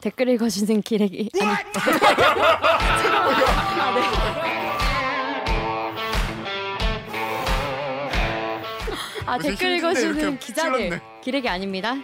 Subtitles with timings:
[0.00, 2.90] 댓글 읽어주는 기레기 아니 아, 네.
[9.26, 11.00] 아 요새 댓글 읽어주는 기자들.
[11.22, 11.94] 기레기 아닙니다.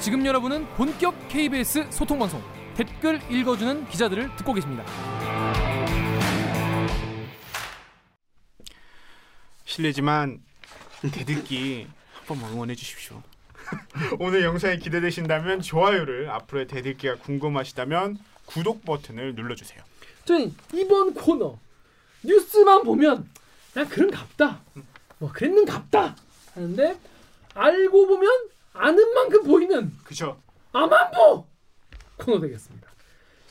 [0.00, 2.42] 지금 여러분은 본격 KBS 소통 방송
[2.74, 4.84] 댓글 읽어주는 기자들을 듣고 계십니다.
[9.64, 10.40] 실례지만
[11.12, 13.22] 대듣기 한 번만 응원해 주십시오.
[14.20, 19.82] 오늘 영상이 기대되신다면 좋아요를 앞으로의 대듣기가 궁금하시다면 구독 버튼을 눌러주세요.
[20.24, 21.58] 저희 이번 코너
[22.24, 23.28] 뉴스만 보면
[23.72, 24.60] 그냥 그런 갑다
[25.18, 26.16] 뭐 그랬는 갑다
[26.54, 26.98] 하는데
[27.54, 28.30] 알고 보면
[28.72, 30.40] 아는 만큼 보이는 그죠?
[30.72, 31.46] 아만보
[32.18, 32.88] 코너 되겠습니다.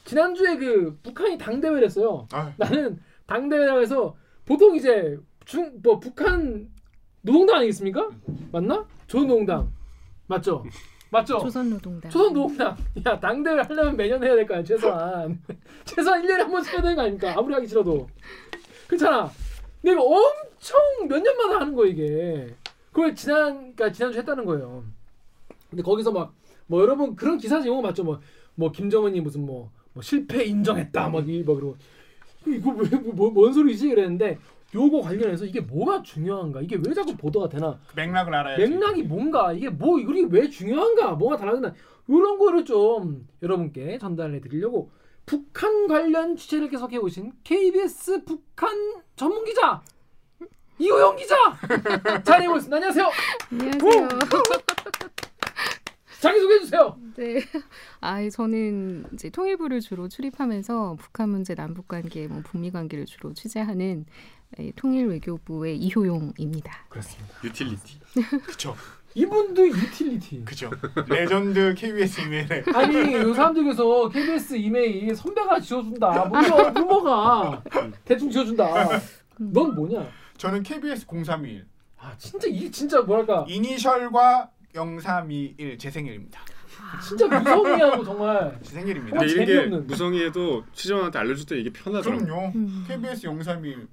[0.05, 2.27] 지난주에 그 북한이 당대회를 했어요.
[2.31, 6.69] 아, 나는 당대회라고 해서 보통 이제 중 뭐 북한
[7.21, 8.09] 노동당 아니겠습니까?
[8.51, 8.85] 맞나?
[9.07, 9.71] 조노동당
[10.27, 10.63] 맞죠?
[11.09, 11.39] 맞죠?
[11.39, 12.11] 조선노동당.
[12.11, 12.75] 조선노동당.
[13.05, 15.41] 야 당대회 하려면 매년 해야 될 거 아니야 최소한.
[15.85, 17.33] 최소한 1년에 한 번씩 해야 되는 거 아닙니까?
[17.37, 18.07] 아무리 하기 싫어도.
[18.87, 19.29] 그렇잖아.
[19.81, 22.53] 근데 이거 엄청 몇 년마다 하는 거야 이게.
[22.91, 24.83] 그걸 지난 그러니까 지난주 했다는 거예요.
[25.69, 26.33] 근데 거기서 막
[26.69, 28.03] 뭐 여러분 그런 기사 제목 맞죠?
[28.03, 28.19] 뭐
[28.55, 31.77] 뭐 김정은이 무슨 뭐, 뭐 실패 인정했다 뭐이뭐 그러고.
[32.47, 33.87] 이거 왜 뭐 뭔 소리지?
[33.89, 34.39] 그랬는데
[34.73, 38.61] 요거 관련해서 이게 뭐가 중요한가 이게 왜 자꾸 보도가 되나 맥락을 알아야지.
[38.67, 41.73] 맥락이 뭔가 이게 뭐 이게 왜 중요한가 뭐가 달라졌나
[42.07, 44.91] 이런 거를 좀 여러분께 전달해 드리려고
[45.25, 48.69] 북한 관련 취재를 계속해 오신 KBS 북한
[49.15, 49.81] 전문 기자
[50.79, 51.35] 이호영 기자
[52.23, 52.75] 자리해 보겠습니다.
[52.77, 53.09] 안녕하세요.
[53.51, 54.09] 안녕하세요.
[56.21, 56.97] 자기 소개해 주세요.
[57.15, 57.41] 네.
[58.01, 64.05] 아, 저는 이제 통일부를 주로 출입하면서 북한 문제, 남북 관계, 뭐 북미 관계를 주로 취재하는
[64.07, 64.36] 예,
[64.75, 66.85] 통일외교부의 이효용입니다.
[66.89, 67.35] 그렇습니다.
[67.43, 67.99] 유틸리티.
[68.45, 68.75] 그죠?
[69.13, 70.45] 이분도 유틸리티.
[70.45, 70.69] 그죠?
[71.07, 76.25] 레전드 KBS 이메일에 아니 요 사람들께서 KBS 이메일 선배가 지어준다.
[76.25, 77.63] 뭐야 루머가
[78.05, 78.99] 대충 지어준다.
[79.39, 80.07] 넌 뭐냐?
[80.37, 86.39] 저는 KBS 0321아 진짜 이게 진짜 뭐랄까 이니셜과 0321 제 생일입니다.
[87.03, 89.17] 진짜 무성의하고 정말 제 생일입니다.
[89.17, 89.87] 아, 근데 이런 게 재미없는.
[89.87, 92.23] 무성의해도 취재원한테 알려줄 때 이게 편하더라고.
[92.23, 92.51] 그럼요.
[92.55, 92.85] 음.
[92.87, 93.87] KBS 0321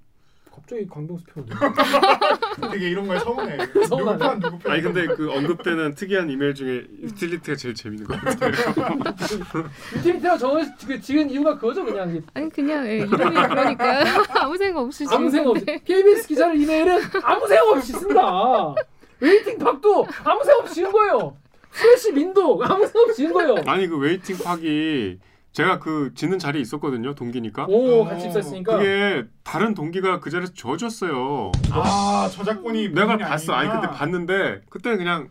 [0.54, 1.48] 갑자기 강병수 표현.
[2.72, 3.56] 되게 이런 거에 서운해.
[3.88, 4.18] 서운하네.
[4.18, 4.72] 누구 편 누구 편.
[4.72, 8.52] 아니 근데 그 언급되는 특이한 이메일 중에 유틸리티가 제일 재밌는 것 같아요.
[9.96, 14.04] 유틸리티가 저그 지은 이유가 그거죠 그냥 이 아니 그냥 예, 이름이 그러니까
[14.40, 15.64] 아무 생각 없이 아무 생각 없이.
[15.84, 18.74] KBS 기자들 이메일은 아무 생각 없이 쓴다.
[19.20, 21.36] waiting 박도 아무 생각 없이 지은 거예요.
[21.72, 23.56] fresh 민도 아무 생각 없이 지은 거예요.
[23.66, 25.18] 아니 그 waiting 박이
[25.54, 27.14] 제가 그 짓는 자리에 있었거든요.
[27.14, 27.66] 동기니까.
[27.68, 28.76] 오 같이 입사했으니까.
[28.76, 31.52] 그게 다른 동기가 그 자리에서 져줬어요.
[31.70, 33.54] 아 저작권이 내가 봤어.
[33.54, 33.70] 아니.
[33.70, 35.28] 근데 봤는데 그때 그냥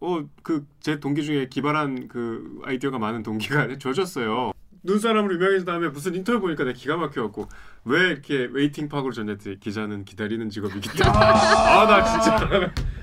[0.00, 4.52] 어 그 제 동기 중에 기발한 그 아이디어가 많은 동기가 져줬어요.
[4.84, 7.48] 눈사람으로 유명해진 다음에 무슨 인터뷰 보니까 내가 기가 막혀갖고
[7.86, 12.38] 왜 이렇게 waiting 박으로 정했지 기자는 기다리는 직업이기 때문에 아나 진짜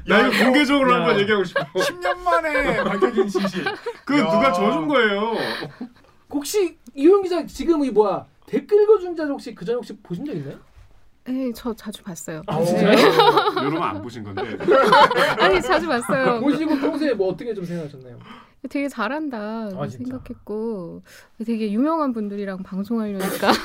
[0.08, 0.96] 나 야, 이거 공개적으로 야.
[1.00, 3.66] 한번 얘기하고 싶어 10년 만에 밝혀진 진실.
[4.06, 4.24] 그 야.
[4.32, 5.34] 누가 져준 거예요
[6.34, 10.34] 혹시 이효영 기자 지금 이 뭐야 댓글 읽어주는 기자 혹시 그 전에 혹시 보신 적
[10.34, 10.58] 있나요?
[11.30, 12.42] 예, 저 자주 봤어요.
[12.48, 12.66] 아, 네.
[12.66, 12.98] 진짜요?
[13.58, 14.58] 여러분 안 보신 건데
[15.40, 16.42] 아니 자주 봤어요.
[16.42, 18.20] 보시고 평소에 뭐 어떻게 좀 생각하셨나요?
[18.70, 19.38] 되게 잘한다
[19.78, 20.06] 아, 진짜?
[20.06, 21.02] 생각했고
[21.46, 23.52] 되게 유명한 분들이랑 방송하려니까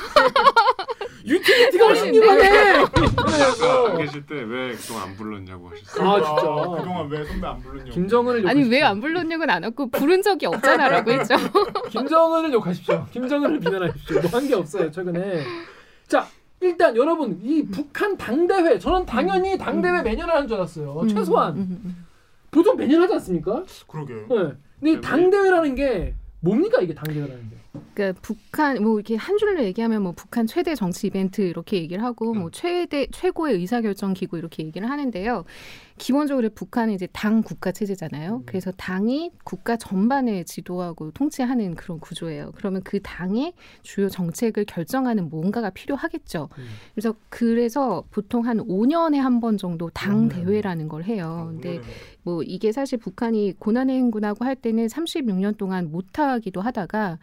[1.25, 2.47] 유명해.
[2.49, 6.81] 안 그래서 계실 때 왜 그동안 안 불렀냐고 하셨어요 아, 진짜.
[6.81, 7.89] 그동안 왜 선배 안 불렀냐고.
[7.91, 8.63] 김정은을 아니.
[8.69, 11.35] 왜 안 불렀냐고는 안 했고 부른 적이 없잖아라고 했죠.
[11.89, 13.05] 김정은을 욕하십시오.
[13.11, 14.21] 김정은을 비난하십시오.
[14.21, 15.43] 뭐 한 게 없어요 최근에.
[16.07, 16.27] 자
[16.61, 21.01] 일단 여러분 이 북한 당대회 저는 당연히 당대회 매년 하는 줄 알았어요.
[21.09, 22.05] 최소한 음, 음,
[22.51, 23.63] 보통 매년 하지 않습니까?
[23.87, 24.27] 그러게요.
[24.29, 24.53] 네.
[24.79, 27.79] 근데 이 네, 당대회라는 게 뭡니까 이게 당대회라는 게?
[27.99, 32.31] 그러니까 북한 뭐 이렇게 한 줄로 얘기하면 뭐 북한 최대 정치 이벤트 이렇게 얘기를 하고
[32.31, 32.39] 음.
[32.39, 35.43] 뭐 최대 최고의 의사결정 기구 이렇게 얘기를 하는데요.
[35.97, 38.37] 기본적으로 북한은 이제 당 국가 체제잖아요.
[38.37, 38.43] 음.
[38.45, 42.53] 그래서 당이 국가 전반을 지도하고 통치하는 그런 구조예요.
[42.55, 43.51] 그러면 그 당의
[43.81, 46.47] 주요 정책을 결정하는 뭔가가 필요하겠죠.
[46.57, 46.65] 음.
[46.93, 50.29] 그래서 그래서 보통 한 5년에 한 번 정도 당 음.
[50.29, 51.45] 대회라는 걸 해요.
[51.47, 51.81] 아, 근데.
[52.23, 57.17] 뭐 이게 사실 북한이 고난의 행군하고 할 때는 36년 동안 못 하기도 하다가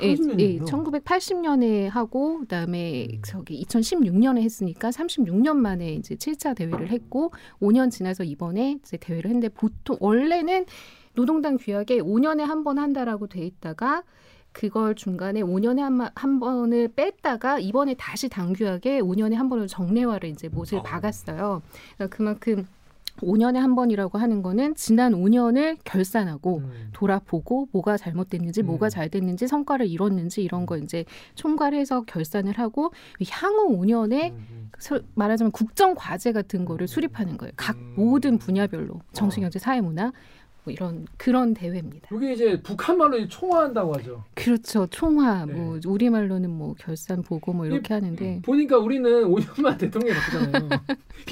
[0.00, 0.17] 예, 30년이요?
[0.38, 3.22] 예, 1980년에 하고 그다음에 음.
[3.24, 9.48] 저기 2016년에 했으니까 36년 만에 이제 7차 대회를 했고 5년 지나서 이번에 이제 대회를 했는데
[9.48, 10.66] 보통 원래는
[11.14, 14.02] 노동당 규약에 5년에 한 번 한다라고 돼 있다가
[14.52, 20.28] 그걸 중간에 5년에 한, 마- 한 번을 뺐다가 이번에 다시 당규약에 5년에 한 번을 정례화를
[20.30, 20.82] 이제 못을 어.
[20.82, 21.62] 박았어요.
[21.96, 22.66] 그러니까 그만큼
[23.20, 26.88] 5년에 한 번이라고 하는 거는 지난 5년을 결산하고 음.
[26.92, 28.66] 돌아보고 뭐가 잘못됐는지 음.
[28.66, 31.04] 뭐가 잘 됐는지 성과를 이뤘는지 이런 거 이제
[31.34, 32.92] 총괄해서 결산을 하고
[33.30, 34.70] 향후 5년에 음, 음.
[34.78, 37.52] 서- 말하자면 국정 과제 같은 거를 수립하는 거예요.
[37.56, 37.94] 각 음.
[37.96, 40.12] 모든 분야별로 정치경제 사회문화
[40.68, 42.08] 뭐 이런 그런 대회입니다.
[42.14, 44.24] 이게 이제 북한 말로 이제 총화한다고 하죠.
[44.34, 44.86] 그렇죠.
[44.90, 45.54] 총화 네.
[45.54, 50.68] 뭐 우리 말로는 뭐 결산 보고 뭐 이렇게 하는데 보니까 우리는 5년만 대통령이 바뀌잖아요.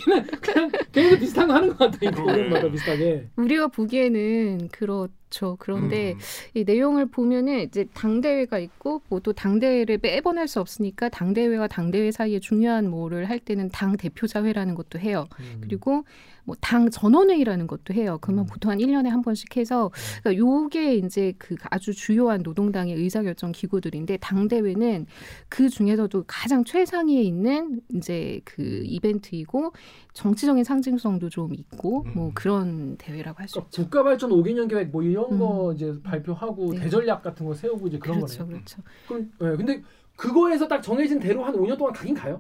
[0.05, 1.99] 그냥 그냥 걔네도 비슷한 거 하는 것 같아.
[2.03, 2.49] 이거 그러게.
[2.49, 3.29] 5년마다 비슷하게.
[3.37, 5.57] 우리가 보기에는 그렇 죠.
[5.59, 6.19] 그런데 음.
[6.55, 12.13] 이 내용을 보면은 이제 당대회가 있고 뭐 또 당대회를 매번 할 수 없으니까 당대회와 당대회
[12.13, 15.27] 사이에 중요한 뭐를 할 때는 당 대표자회라는 것도 해요.
[15.41, 15.59] 음.
[15.61, 16.05] 그리고
[16.45, 18.19] 뭐 당 전원회의라는 것도 해요.
[18.21, 18.47] 그러면 음.
[18.47, 19.91] 보통 한 1년에 한 번씩 해서
[20.23, 25.07] 그러니까 요게 이제 그 아주 주요한 노동당의 의사결정 기구들인데 당대회는
[25.49, 29.73] 그 중에서도 가장 최상위에 있는 이제 그 이벤트이고
[30.13, 32.31] 정치적인 상징성도 좀 있고 뭐 음.
[32.35, 33.83] 그런 대회라고 할수 그러니까 있죠.
[33.83, 35.39] 국가발전 5개년 계획 뭐 이런 음.
[35.39, 36.81] 거 이제 발표하고 네.
[36.81, 38.59] 대전략 같은 거 세우고 이제 그런 그렇죠, 거네요.
[38.59, 38.83] 그렇죠.
[39.09, 39.83] 그럼 네, 근데
[40.15, 42.39] 그거에서 딱 정해진 대로 한 5년 동안 가긴 가요.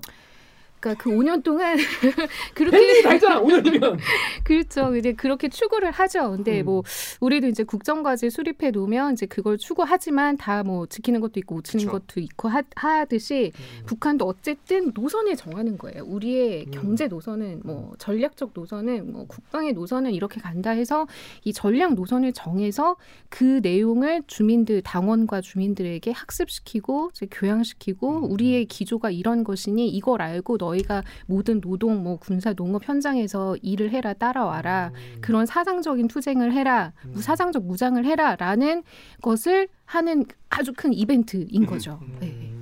[0.87, 1.77] 그러니까 그 5년 동안
[2.55, 3.41] 그렇게 있잖아.
[3.41, 3.99] 5년이면.
[4.44, 4.94] 그렇죠.
[4.97, 6.33] 이제 그렇게 추구를 하죠.
[6.33, 6.67] 근데 음.
[6.67, 6.83] 뭐
[7.21, 11.87] 우리도 이제 국정과제 수립해 놓으면 이제 그걸 추구하지만 다 뭐 지키는 것도 있고 못 지키는
[11.87, 11.99] 그쵸.
[12.06, 13.53] 것도 있고 하, 하듯이
[13.87, 16.05] 북한도 어쨌든 노선을 정하는 거예요.
[16.05, 16.71] 우리의 음.
[16.73, 21.06] 경제 노선은 뭐 전략적 노선은 뭐 국방의 노선은 이렇게 간다 해서
[21.44, 22.97] 이 전략 노선을 정해서
[23.29, 28.32] 그 내용을 주민들 당원과 주민들에게 학습시키고 교양시키고 음.
[28.32, 33.90] 우리의 기조가 이런 것이니 이걸 알고 너희 가 모든 노동 뭐 군사 농업 현장에서 일을
[33.90, 35.19] 해라 따라와라 음.
[35.20, 37.12] 그런 사상적인 투쟁을 해라, 음.
[37.14, 38.82] 무 사상적 무장을 해라라는
[39.23, 41.67] 것을 하는 아주 큰 이벤트인 음.
[41.67, 41.99] 거죠.
[42.02, 42.17] 음.
[42.20, 42.52] 네.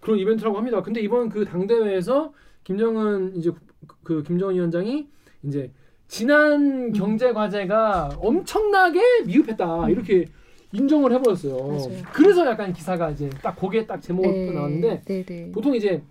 [0.00, 0.82] 그런 이벤트라고 합니다.
[0.82, 2.32] 근데 이번 그 당대회에서
[2.64, 3.50] 김정은 이제
[3.86, 5.06] 그- 그 김정은 위원장이
[5.44, 5.70] 이제
[6.06, 10.24] 지난 경제 과제가 엄청나게 미흡했다 이렇게
[10.72, 11.56] 인정을 해버렸어요.
[11.66, 12.02] 맞아요.
[12.12, 15.50] 그래서 약간 기사가 이제 딱 거기에 딱 제목이 나왔는데 네, 네.
[15.52, 16.02] 보통 이제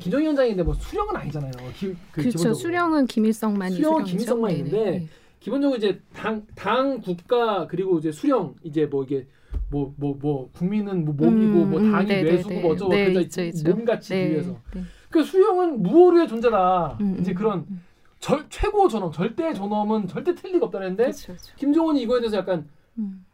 [0.00, 1.52] 김정은 위원장인데 뭐 수령은 아니잖아요.
[1.74, 2.54] 기, 그 그렇죠.
[2.54, 4.10] 수령은 김일성만이 수령은 수령이죠.
[4.10, 5.08] 김일성만 네, 있는데 네.
[5.40, 9.26] 기본적으로 이제 당, 당 국가 그리고 이제 수령 이제 뭐 이게
[9.70, 13.12] 뭐 뭐뭐 국민은 뭐 몸이고 음, 뭐 음, 당이 네, 뇌수고 네, 뭐 어쩌고 네,
[13.12, 13.42] 있죠.
[13.74, 14.82] 몸같이 네, 비해서 네.
[15.10, 16.98] 그 수령은 무오류의 존재다.
[17.00, 17.82] 음, 이제 음, 그런 음.
[18.20, 21.54] 절, 최고 존엄, 절대 존엄은 절대 틀 리가 없다는데 그렇죠, 그렇죠.
[21.56, 22.68] 김정은이 이거에 대해서 약간
[22.98, 23.24] 음.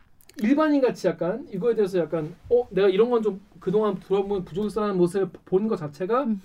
[0.43, 5.31] 일반인 같이 약간 이거에 대해서 약간 어 내가 이런 건 좀 그동안 돌아보면 부족했다는 모습을
[5.47, 6.41] 보는 것 자체가 음.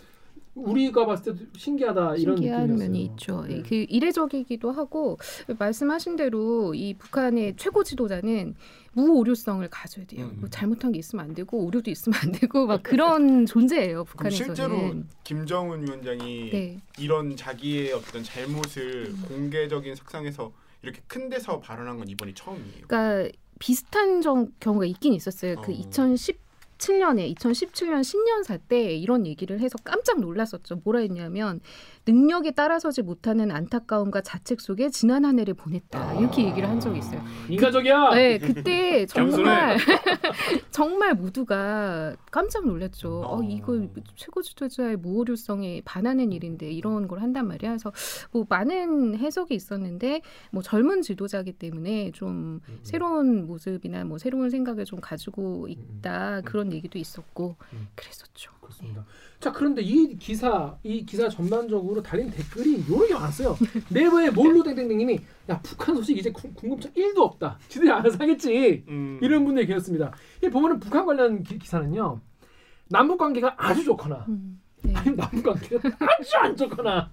[0.55, 2.75] 우리가 봤을 때도 신기하다 이런 신기한.
[2.75, 3.45] 면이 있죠.
[3.47, 3.61] 네.
[3.61, 5.17] 그 이례적이기도 하고
[5.57, 8.55] 말씀하신 대로 이 북한의 최고 지도자는
[8.93, 10.25] 무오류성을 가져야 돼요.
[10.25, 10.37] 음.
[10.41, 14.03] 뭐 잘못한 게 있으면 안 되고 오류도 있으면 안 되고 막 그런 존재예요.
[14.05, 14.55] 북한에서는.
[14.55, 16.77] 실제로 김정은 위원장이 네.
[16.99, 20.51] 이런 자기의 어떤 잘못을 공개적인 석상에서
[20.81, 22.87] 이렇게 큰 데서 발언한 건 이번이 처음이에요.
[22.87, 25.55] 그러니까 비슷한 정, 경우가 있긴 있었어요.
[25.61, 25.75] 그 어.
[25.75, 30.81] 2017년에 2017년 신년 사 때 이런 얘기를 해서 깜짝 놀랐었죠.
[30.83, 31.59] 뭐라 했냐면
[32.11, 36.13] 능력에 따라서지 못하는 안타까움과 자책 속에 지난 한 해를 보냈다.
[36.15, 37.23] 이렇게 얘기를 한 적이 있어요.
[37.49, 38.09] 인간적이야.
[38.11, 39.05] 네, 그때.
[39.09, 39.77] 정말
[40.71, 43.21] 정말 모두가 깜짝 놀랐죠.
[43.21, 43.43] 어, 어.
[43.43, 47.71] 이거 최고 지도자의 무오류성에 반하는 일인데 이런 걸 한단 말이야.
[47.71, 47.91] 그래서
[48.31, 50.21] 뭐 많은 해석이 있었는데
[50.51, 56.71] 뭐 젊은 지도자기 때문에 좀 음, 새로운 모습이나 뭐 새로운 생각을 좀 가지고 있다 그런
[56.73, 57.87] 얘기도 있었고 음.
[57.95, 58.58] 그랬었죠.
[58.69, 59.03] 그렇습니다.
[59.39, 63.57] 자 그런데 이 기사 이 기사 전반적으로 달린 댓글이 요런 게 많았어요.
[63.89, 67.57] 네이버에 몰루 땡땡땡님이 야 북한 소식 이제 궁- 궁금증 1도 없다.
[67.67, 68.83] 지들이 알아서 하겠지.
[68.87, 69.19] 음.
[69.21, 70.13] 이런 분들이 계셨습니다.
[70.43, 72.21] 이 보면은 북한 관련 기, 기사는요.
[72.89, 74.93] 남북 관계가 아주 좋거나 음, 네.
[74.95, 77.11] 아니면 남북 관계가 아주 안 좋거나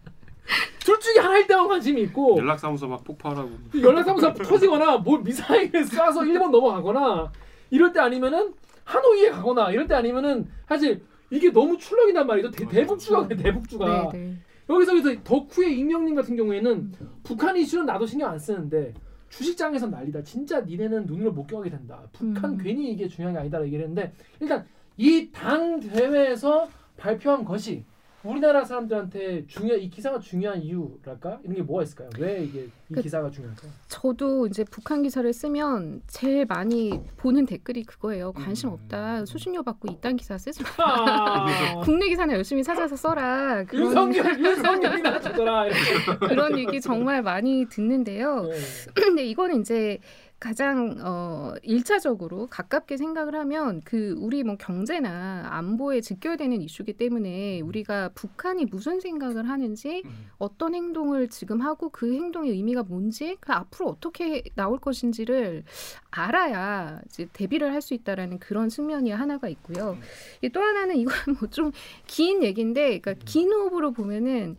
[0.81, 3.51] 둘 중에 하나일 때만 관심이 있고 연락사무소 막 폭발하고
[3.83, 7.31] 연락사무소 터지거나 뭘 미사일을 쏴서 일본 넘어가거나
[7.71, 12.51] 이럴 때 아니면은 하노이에 가거나 이럴 때 아니면은 사실 이게 너무 출렁이단 말이죠.
[12.51, 14.37] 대, 대북주가 그래, 대북주가 네, 네.
[14.69, 16.93] 여기서 그래서 덕후의 임명님 같은 경우에는
[17.23, 18.95] 북한 이슈는 나도 신경 안 쓰는데
[19.29, 20.23] 주식장에서 난리다.
[20.23, 22.03] 진짜 니네는 눈으로 목격하게 된다.
[22.13, 22.59] 북한 음.
[22.59, 24.65] 괜히 이게 중요한 게 아니다라고 얘기를 했는데 일단
[24.97, 27.85] 이 당 대회에서 발표한 것이
[28.27, 32.09] 우리나라 사람들한테 중요 이 기사가 중요한 이유랄까 이런 게 뭐가 있을까요?
[32.19, 33.71] 왜 이게 이 그- 기사가 중요할까요?
[33.89, 38.33] 저도 이제 북한 기사를 쓰면 제일 많이 보는 댓글이 그거예요.
[38.33, 38.75] 관심 음.
[38.75, 39.25] 없다.
[39.27, 40.71] 수신료 받고 이딴 기사 쓰지 마.
[40.79, 41.47] 아,
[41.85, 43.65] 국내 기사는 열심히 찾아서 써라.
[43.65, 45.67] 그런 윤석열 윤석열이나 죽어라.
[45.67, 46.27] 이렇게.
[46.29, 48.43] 그런 얘기 정말 많이 듣는데요.
[48.43, 48.57] 네.
[48.95, 49.99] 근데 이거는 이제
[50.39, 58.11] 가장 어 일차적으로 가깝게 생각을 하면 그 우리 뭐 경제나 안보에 직결되는 이슈기 때문에 우리가
[58.15, 60.27] 북한이 무슨 생각을 하는지 음.
[60.39, 65.65] 어떤 행동을 지금 하고 그 행동의 의미가 뭔지 그 앞으로 어떻게 나올 것인지를
[66.11, 69.93] 알아야 이제 대비를 할 수 있다라는 그런 측면이 하나가 있고요.
[69.93, 70.01] 음.
[70.43, 71.71] 이또 하나는 이건 뭐 좀
[72.07, 74.57] 긴 얘기인데, 그러니까 긴 호흡으로 보면은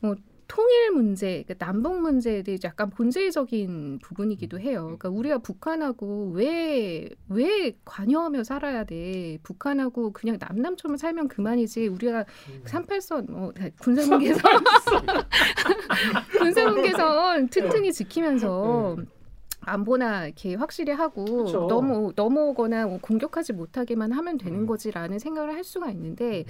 [0.00, 0.14] 뭐
[0.52, 4.82] 통일 문제, 그러니까 남북 문제에 대해 약간 본질적인 부분이기도 해요.
[4.82, 9.38] 그러니까 우리가 북한하고 왜, 왜 관여하며 살아야 돼?
[9.42, 11.86] 북한하고 그냥 남남처럼 살면 그만이지.
[11.88, 12.26] 우리가
[12.66, 14.42] 38선, 어, 군사분계선,
[16.38, 18.98] 군사분계선 튼튼히 지키면서
[19.62, 21.66] 안보나 이렇게 확실히 하고 그쵸.
[21.66, 24.66] 너무 넘어오거나 뭐 공격하지 못하게만 하면 되는 음.
[24.66, 26.44] 거지라는 생각을 할 수가 있는데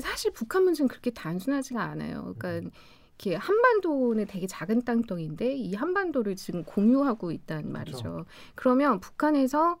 [0.00, 2.34] 사실 북한 문제는 그렇게 단순하지가 않아요.
[2.36, 2.68] 그러니까
[3.20, 8.24] 이렇게 한반도는 되게 작은 땅덩인데 이 한반도를 지금 공유하고 있단 말이죠.
[8.54, 9.78] 그러면 북한에서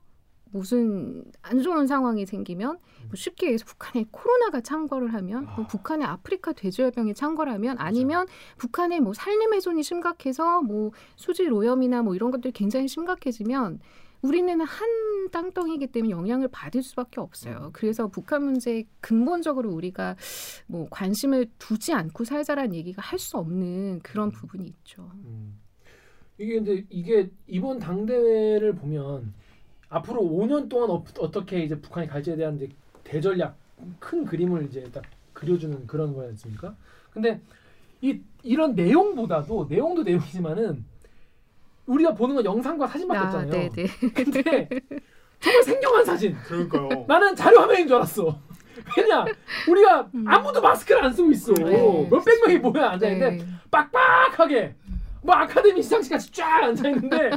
[0.52, 6.52] 무슨 안 좋은 상황이 생기면 뭐 쉽게 얘기해서 북한에 코로나가 창궐을 하면 뭐 북한에 아프리카
[6.52, 8.26] 돼지열병이 창궐을 하면 아니면
[8.58, 13.80] 북한에 뭐 산림 훼손이 심각해서 뭐 수질 오염이나 뭐 이런 것들이 굉장히 심각해지면
[14.22, 14.88] 우리는 한
[15.30, 17.70] 땅덩이기 때문에 영향을 받을 수밖에 없어요.
[17.72, 20.16] 그래서 북한 문제에 근본적으로 우리가
[20.66, 25.10] 뭐 관심을 두지 않고 살자라는 얘기가 할 수 없는 그런 부분이 있죠.
[25.24, 25.58] 음.
[26.38, 29.34] 이게 근데 이게 이번 당대회를 보면
[29.90, 32.68] 앞으로 5년 동안 어, 어떻게 이제 북한이 갈지에 대한 이제
[33.04, 33.56] 대전략
[33.98, 36.74] 큰 그림을 이제 딱 그려주는 그런 거지 않습니까?
[37.10, 37.40] 근데
[38.00, 40.82] 이 이런 내용보다도 내용도 내용이지만은
[41.90, 43.50] 우리가 보는 건 영상과 사진밖에 없잖아요.
[43.50, 43.86] 네, 네.
[44.14, 44.68] 근데
[45.40, 46.36] 정말 생경한 사진.
[46.44, 47.04] 그러니까요.
[47.08, 48.38] 나는 자료 화면인 줄 알았어.
[48.96, 49.24] 왜냐
[49.68, 50.24] 우리가 음.
[50.26, 51.52] 아무도 마스크를 안 쓰고 있어.
[51.54, 52.08] 네.
[52.10, 53.50] 몇백 명이 모여 앉아 있는데 네.
[53.70, 54.74] 빡빡하게
[55.22, 57.30] 뭐 아카데미 시상식 같이 쫙 앉아 있는데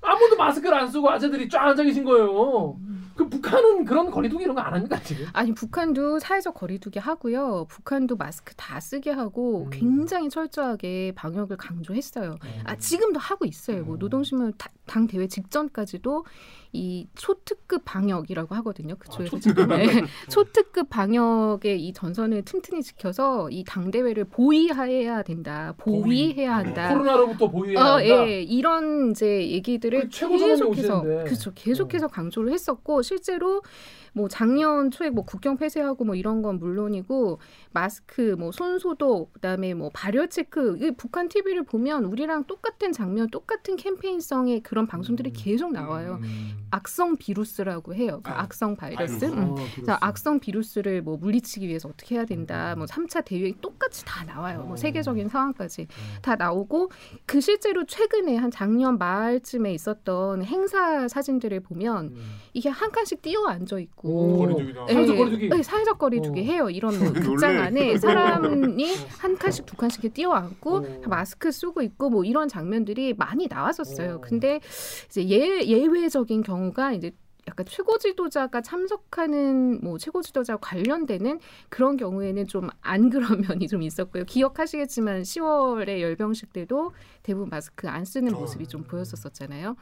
[0.00, 2.76] 아무도 마스크를 안 쓰고 아재들이 쫙 앉아 계신 거예요.
[3.18, 5.26] 그 북한은 그런 거리두기 이런 거 안 합니까 지금?
[5.32, 7.66] 아니 북한도 사회적 거리두기 하고요.
[7.68, 9.70] 북한도 마스크 다 쓰게 하고 음.
[9.70, 12.36] 굉장히 철저하게 방역을 강조했어요.
[12.64, 13.84] 아 지금도 하고 있어요.
[13.84, 13.98] 뭐 음.
[13.98, 16.24] 노동신문 다- 당 대회 직전까지도
[16.72, 18.96] 이 초특급 방역이라고 하거든요.
[18.96, 19.86] 그쪽에서 아, 지금 네.
[20.30, 25.74] 초특급 방역의 이 전선을 튼튼히 지켜서 이 당 대회를 보위해야 된다.
[25.78, 26.88] 보위해야 한다.
[26.90, 28.04] 코로나로부터 보유해야 어, 한다.
[28.04, 30.98] 예, 이런 이제 얘기들을 계속해서.
[30.98, 31.02] 어.
[31.02, 33.62] 그렇죠, 계속해서 강조를 했었고 실제로
[34.12, 37.38] 뭐 작년 초에 뭐 국경 폐쇄하고 뭐 이런 건 물론이고
[37.70, 43.76] 마스크, 뭐 손소독, 그다음에 뭐 발열 체크, 이 북한 TV를 보면 우리랑 똑같은 장면, 똑같은
[43.76, 45.32] 캠페인성의 그런 방송들이 음.
[45.36, 46.18] 계속 나와요.
[46.22, 46.66] 음.
[46.70, 48.20] 악성 비루스라고 해요.
[48.22, 49.24] 그 아, 악성 바이러스.
[49.26, 49.54] 음.
[49.54, 49.98] 그렇습니다.
[50.00, 52.74] 악성 비루스를 뭐 물리치기 위해서 어떻게 해야 된다.
[52.76, 54.62] 뭐 3차 대유행 똑같이 다 나와요.
[54.62, 54.76] 뭐 어.
[54.76, 55.86] 세계적인 상황까지
[56.22, 56.90] 다 나오고
[57.26, 62.36] 그 실제로 최근에 한 작년 말쯤에 있었던 행사 사진들을 보면 음.
[62.52, 64.38] 이게 한 칸씩 뛰어 앉아 있고 오.
[64.38, 64.86] 거리두기다.
[64.88, 65.48] 예, 사회적 거리두기.
[65.48, 66.44] 네, 사회적 거리두기 어.
[66.44, 66.70] 해요.
[66.70, 67.58] 이런 뭐 극장.
[67.58, 71.00] 안에 사람이 한 칸씩 두 칸씩 이렇게 뛰어 앉고 어.
[71.06, 74.16] 마스크 쓰고 있고 뭐 이런 장면들이 많이 나왔었어요.
[74.16, 74.20] 어.
[74.20, 74.60] 근데
[75.06, 77.12] 이제 예, 예외적인 경우가 이제
[77.48, 81.40] 약간 최고 지도자가 참석하는 뭐 최고 지도자 관련되는
[81.70, 84.24] 그런 경우에는 좀 안 그런 면이 좀 있었고요.
[84.24, 88.40] 기억하시겠지만 10월에 열병식 때도 대부분 마스크 안 쓰는 어.
[88.40, 89.76] 모습이 좀 보였었잖아요.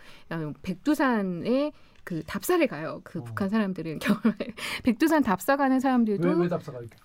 [0.62, 1.72] 백두산에
[2.06, 3.00] 그 답사를 가요.
[3.02, 3.24] 그 어.
[3.24, 6.96] 북한 사람들은 겨울에 백두산 답사 가는 사람들도 왜, 왜 답사가 이렇게?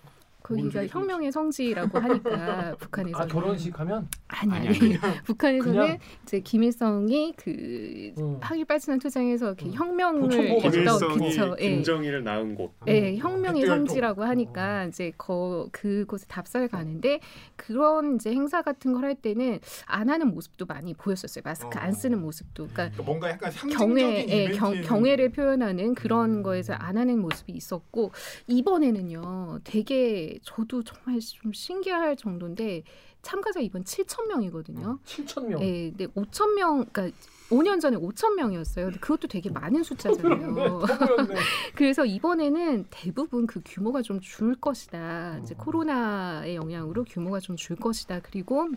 [0.43, 4.77] 거기가 뭔 혁명의 성지라고 하니까 북한에서 아 결혼식 하면 아니 아니, 아니
[5.25, 5.97] 북한에서는 그냥?
[6.23, 8.37] 이제 김일성이 그 음.
[8.41, 9.73] 항일 발전한 투쟁에서 이렇게 음.
[9.73, 11.69] 혁명을 보충보호 했던 그쵸 예.
[11.69, 12.71] 김정일을 낳은 곳.
[12.87, 13.87] 예, 혁명의 백두혈통.
[13.87, 17.19] 성지라고 하니까 이제 거 그곳에 답사를 가는데
[17.55, 21.41] 그런 이제 행사 같은 걸 할 때는 안 하는 모습도 많이 보였었어요.
[21.43, 21.81] 마스크 어.
[21.81, 22.67] 안 쓰는 모습도.
[22.67, 26.43] 그러니까 그러니까 뭔가 약간 상징적인 경애, 예, 경, 경애를 표현하는 그런 음.
[26.43, 28.11] 거에서 안 하는 모습이 있었고
[28.47, 32.83] 이번에는요 되게 저도 정말 좀 신기할 정도인데
[33.21, 34.99] 참가자 이번 7천 명이거든요.
[35.05, 35.61] 7천 명.
[35.61, 37.15] 예, 근데 5천 명, 그러니까
[37.49, 38.85] 5년 전에 5천 명이었어요.
[38.85, 40.79] 근데 그것도 되게 많은 숫자잖아요.
[40.87, 41.35] 터보였네.
[41.75, 45.39] 그래서 이번에는 대부분 그 규모가 좀 줄 것이다.
[45.43, 45.63] 이제 어.
[45.63, 48.21] 코로나의 영향으로 규모가 좀 줄 것이다.
[48.23, 48.69] 그리고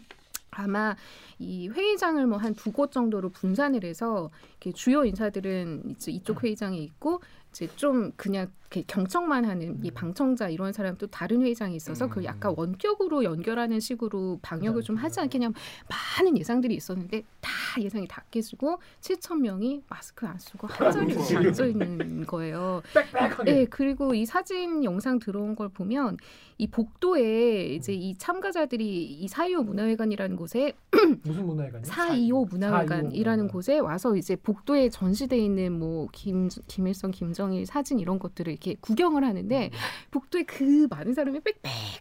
[0.50, 0.94] 아마
[1.38, 4.30] 이 회의장을 뭐 한 두 곳 정도로 분산을 해서
[4.74, 7.20] 주요 인사들은 이제 이쪽 회의장에 있고
[7.50, 12.24] 이제 좀 그냥 이렇게 경청만 하는 이 방청자 이런 사람 또 다른 회의장이 있어서 그걸
[12.24, 15.50] 약간 원격으로 연결하는 식으로 방역을 좀 하지 않겠냐
[15.88, 17.50] 많은 예상들이 있었는데 다
[17.80, 22.82] 예상이 다 깨지고 7천 명이 마스크 안 쓰고 한 자리에 이렇게 앉아 있는 거예요.
[22.92, 23.52] 빽빽하게.
[23.52, 26.16] 네, 그리고 이 사진 영상 들어온 걸 보면
[26.58, 30.72] 이 복도에 이제 이 참가자들이 이 사이오 문화회관이라는 곳에
[31.24, 31.84] 무슨 문화회관이?
[31.84, 33.48] 425 문화회관이라는 문화회관.
[33.48, 39.24] 곳에 와서 이제 복도에 전시돼 있는 뭐 김, 김일성, 김정일 사진 이런 것들을 이렇게 구경을
[39.24, 39.70] 하는데
[40.10, 41.40] 복도에 그 많은 사람이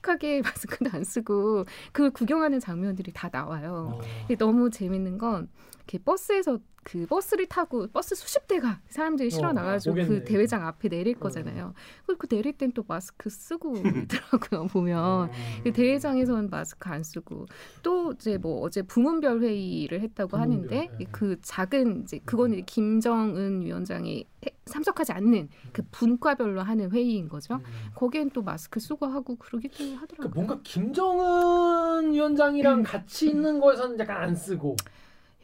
[0.01, 3.99] 빽빽하게 마스크도 안 쓰고 그걸 구경하는 장면들이 다 나와요.
[4.01, 4.35] 어.
[4.37, 5.49] 너무 재밌는 건
[5.85, 10.07] 이렇게 버스에서 그 버스를 타고 버스 수십 대가 사람들이 실어 어, 나가지고 오겠네.
[10.09, 11.19] 그 대회장 앞에 내릴 어.
[11.19, 11.73] 거잖아요.
[12.05, 13.73] 그리고 그 내릴 땐 또 마스크 쓰고
[14.09, 15.29] 있더라고요 보면.
[15.63, 15.73] 그 음.
[15.73, 17.45] 대회장에서는 마스크 안 쓰고
[17.83, 21.05] 또 이제 뭐 어제 부문별 회의를 했다고 부문별, 하는데 네.
[21.11, 27.55] 그 작은 이제 그거는 이제 김정은 위원장이 해- 참석하지 않는 그 분과별로 하는 회의인 거죠.
[27.55, 27.63] 음.
[27.95, 30.31] 거기엔 또 마스크 쓰고 하고 그러기도 그 하더라고요.
[30.35, 32.83] 뭔가 김정은 위원장이랑 음.
[32.83, 34.75] 같이 있는 거에서는 약간 안 쓰고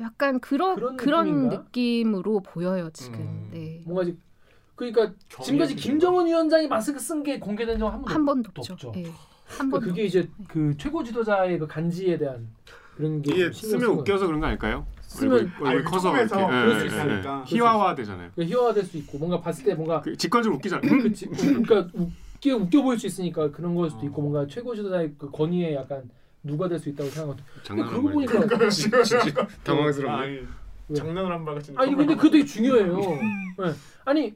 [0.01, 1.56] 약간 그런 그런 그런, 느낌인가?
[1.58, 3.20] 느낌으로 보여요 지금.
[3.20, 3.50] 음.
[3.51, 3.82] 네.
[3.86, 4.18] 뭔가 지-
[4.75, 5.13] 그러니까
[5.44, 5.75] 지금까지.
[5.75, 8.74] 김정은 위원장이 마스크 쓴 게 공개된 적 한 번도 한 번도 없죠.
[8.74, 8.94] 없죠.
[8.96, 9.03] 예.
[9.03, 9.13] 한
[9.70, 9.88] 그러니까 번도.
[9.88, 12.48] 그게 이제 그 최고 지도자의 그 간지에 대한
[12.96, 14.86] 그런 게 이게 쓰면 웃겨서 그런 거 아닐까요?
[15.01, 17.44] 쓰면- 얼굴, 얼굴 커서 이렇게 그럴 예, 수 예, 있으니까.
[17.46, 17.56] 예.
[17.56, 18.29] 희화화 되잖아요.
[18.36, 21.03] 그 희화화 될 수 있고 뭔가 봤을 때 뭔가 그 직관적으로 웃기잖아요.
[21.03, 24.06] 그치 그러니까 웃겨 웃겨 보일 수 있으니까 그런 걸 수도 어.
[24.06, 26.10] 있고 뭔가 최고 지도자의 그 권위에 약간
[26.43, 28.13] 누가 될 수 있다고 생각하고 장난하는 그러고.
[28.13, 29.01] 보니까 진짜
[29.63, 30.17] 당황스럽네.
[30.17, 30.31] 아니,
[30.88, 30.96] 왜?
[30.96, 31.77] 장난을 한바 같은.
[31.77, 32.98] 아니 근데 그거 되게 중요해요.
[32.98, 33.74] 네.
[34.05, 34.34] 아니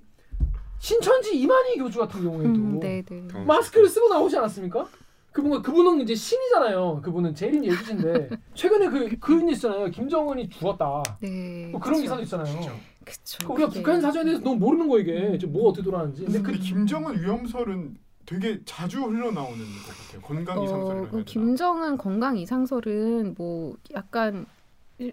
[0.79, 3.27] 신천지 이만희 교주 같은 경우에도 음, 네, 네.
[3.33, 3.39] 어.
[3.45, 4.85] 마스크를 쓰고 나오지 않았습니까?
[5.31, 7.01] 그 뭔가 그분은 이제 신이잖아요.
[7.03, 9.89] 그분은 제일인 예수신데 최근에 그 그인 있잖아요.
[9.89, 11.01] 김정은이 죽었다.
[11.21, 11.69] 네.
[11.71, 12.01] 뭐 그런 그쵸.
[12.03, 12.77] 기사도 있잖아요.
[13.05, 13.47] 그쵸.
[13.47, 16.23] 그 우리가 그게- 북한 사전에 대해서 너무 모르는 거 이게 지금 뭐가 어떻게 돌아가는지.
[16.25, 17.95] 근데 근데 그그 김정은 위험설은
[18.25, 20.21] 되게 자주 흘러나오는 것 같아요.
[20.21, 21.23] 건강 이상설이라고 어, 되나?
[21.23, 24.45] 김정은 건강 이상설은 뭐 약간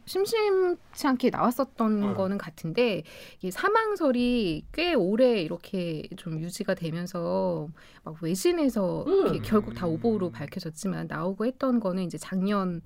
[0.04, 2.14] 심심치 않게 나왔었던 네.
[2.14, 3.02] 거는 같은데
[3.38, 7.68] 이게 사망설이 꽤 오래 이렇게 좀 유지가 되면서
[8.04, 9.42] 막 외신에서 음.
[9.42, 12.82] 결국 다 오보로 밝혀졌지만 나오고 했던 거는 이제 작년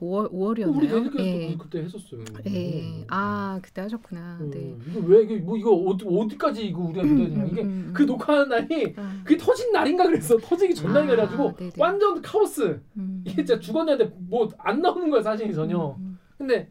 [0.00, 1.12] 5월 우리 5월이었나요?
[1.16, 1.56] 대리께서 예.
[1.58, 2.24] 그때 했었어요.
[2.46, 3.04] 예.
[3.08, 4.38] 아 그때 하셨구나.
[4.40, 4.74] 음, 네.
[4.90, 7.44] 이거 왜 이게 뭐 이거 어디 어디까지 이거 우리가 믿어야 되냐?
[7.46, 10.38] 이게 음, 그 녹화하는 날이 아, 그게 터진 날인가 그랬어.
[10.38, 11.72] 터지기 전날인가 아, 그래가지고 네네.
[11.78, 12.80] 완전 카오스.
[12.96, 13.22] 음.
[13.26, 15.94] 이게 진짜 죽었냐는데 뭐 안 나오는 거야 사진이 전혀.
[15.98, 16.70] 음, 근데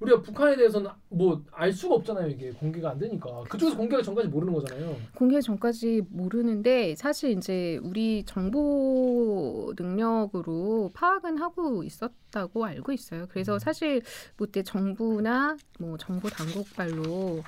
[0.00, 4.52] 우리가 북한에 대해서는 뭐 알 수가 없잖아요 이게 공개가 안 되니까 그쪽에서 공개가 전까지 모르는
[4.52, 4.94] 거잖아요.
[5.14, 13.22] 공개 전까지 모르는데 사실 이제 우리 정보 능력으로 파악은 하고 있었다고 알고 있어요.
[13.22, 13.26] 음.
[13.30, 14.02] 그래서 사실
[14.36, 17.42] 뭐 그때 정부나 뭐 정보 당국발로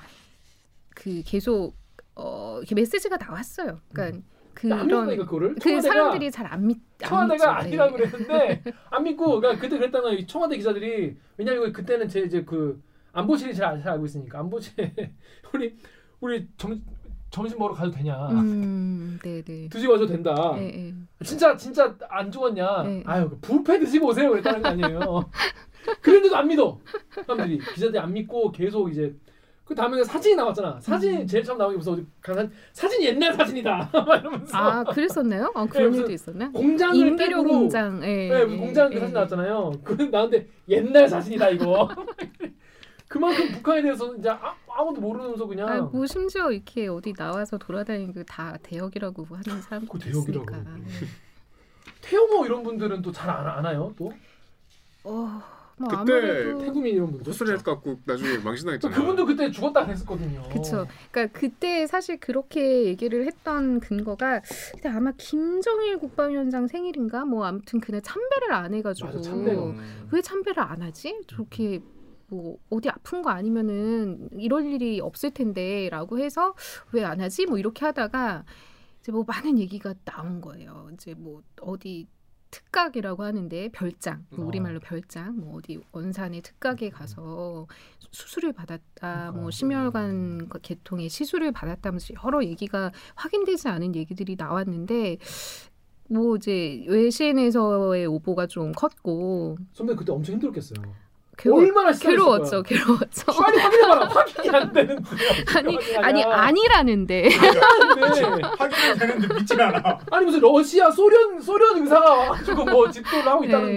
[0.95, 1.75] 그 계속
[2.15, 3.79] 어 이렇게 메시지가 나왔어요.
[3.93, 4.23] 그러니까 안
[4.59, 6.79] 그런 믿는다니까 그거를 그 청와대가 사람들이 잘 안 믿.
[7.03, 7.49] 안 청와대가 믿죠.
[7.51, 7.93] 아니라 네.
[7.93, 10.27] 그랬는데 안 믿고 그러니까 그때 그랬다는 거예요.
[10.27, 14.73] 청와대 기자들이 왜냐면 그때는 제 이제 그 안보실이 잘, 잘 알고 있으니까 안보실
[15.55, 15.77] 우리
[16.21, 16.83] 우리 점
[17.31, 18.17] 점심 먹으러 가도 되냐?
[18.31, 19.69] 음, 네네.
[19.69, 20.35] 드시고 와도 된다.
[20.57, 20.95] 예, 예.
[21.25, 22.83] 진짜 진짜 안 죽었냐?
[22.83, 23.03] 네.
[23.07, 25.31] 아유 그 뷔페 드시고 오세요 그랬다는 거 아니에요.
[26.03, 26.81] 그런데도 안 믿어
[27.27, 29.15] 사람들이 기자들이 안 믿고 계속 이제
[29.69, 30.81] 그 다음에 사진이 나왔잖아.
[30.81, 31.27] 사진 음.
[31.27, 35.53] 제일 처음 나온 게 무슨 어디 간 사진 옛날 사진이다 막 이러면서 아 그랬었나요?
[35.55, 36.51] 아 네, 그런 무슨 일도 있었나?
[36.53, 38.03] 공장을 인비료 떼고 공장.
[38.03, 39.01] 예, 네, 예, 공장 그 예.
[39.01, 39.73] 사진 나왔잖아요.
[39.85, 41.87] 그 나한테 옛날 사진이다 이거.
[43.09, 48.15] 그만큼 북한에 대해서 이제 아, 아무도 모르면서 그냥 아, 뭐 심지어 이렇게 어디 나와서 돌아다니는
[48.15, 50.65] 그 다 대역이라고 하는 사람도 그 대역이라고 있으니까.
[52.01, 53.93] 태영호 이런 분들은 또잘 아나요?
[53.99, 54.13] 또
[55.05, 55.43] 어,
[55.79, 57.33] 뭐 그때 아무래도 태구민 이런 분들.
[57.33, 58.99] 헛소리 갖고 나중에 또 망신당했잖아요.
[59.01, 60.49] 그분도 그때 죽었다 그랬었거든요.
[60.53, 60.87] 그쵸.
[61.11, 64.43] 그러니까 그때 사실 그렇게 얘기를 했던 근거가
[64.75, 70.09] 그때 아마 김정일 국방위원장 생일인가 뭐 아무튼 그날 참배를 안 해가지고 맞아, 음.
[70.11, 71.21] 왜 참배를 안 하지?
[71.29, 71.81] 저렇게
[72.27, 76.55] 뭐 어디 아픈 거 아니면은 이럴 일이 없을 텐데라고 해서
[76.93, 77.47] 왜 안 하지?
[77.47, 78.45] 뭐 이렇게 하다가
[79.01, 80.91] 이제 뭐 많은 얘기가 나온 거예요.
[80.93, 82.07] 이제 뭐 어디
[82.51, 84.49] 특각이라고 하는데 별장, 뭐 어.
[84.49, 87.67] 우리말로 별장, 뭐 어디 원산의 특각에 가서
[88.11, 89.33] 수술을 받았다, 그러니까.
[89.33, 95.19] 뭐 심혈관 계통의 시술을 받았다면서 여러 얘기가 확인되지 않은 얘기들이 나왔는데
[96.11, 101.08] 뭐 이제 외신에서의 오보가 좀 컸고 선배 그때 엄청 힘들었겠어요.
[101.39, 103.27] 괴로워, 얼마나 괴로웠죠, 괴로웠죠.
[103.27, 104.09] 빨리 확인해봐라.
[104.11, 105.05] 확인이 안 되는데.
[105.57, 107.29] 아니 아니 아니라는데.
[108.59, 110.01] 확인이 되는데 믿질 않아.
[110.11, 113.77] 아니 무슨 러시아 소련 소련 의사가 와가지고 뭐 집도를 하고 있다는 네.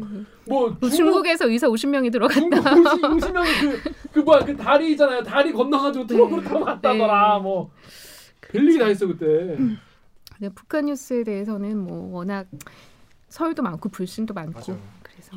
[0.00, 0.26] 동.
[0.46, 2.40] 뭐뭐 중국 중국 에서 의사 50명이 들어갔다.
[2.40, 5.22] 중국 음식 음식명이 그 그 뭐야 그 다리 있잖아요.
[5.22, 6.48] 다리 건너가지고 트럭으로 네.
[6.48, 7.36] 타고 갔다더라.
[7.38, 7.42] 네.
[7.42, 7.70] 뭐
[8.40, 9.56] 별일이 다 있어 그때.
[9.56, 12.46] 근데 북한 뉴스에 대해서는 뭐 워낙
[13.28, 14.82] 설도 많고 불신도 많고 맞아요.
[15.02, 15.32] 그래서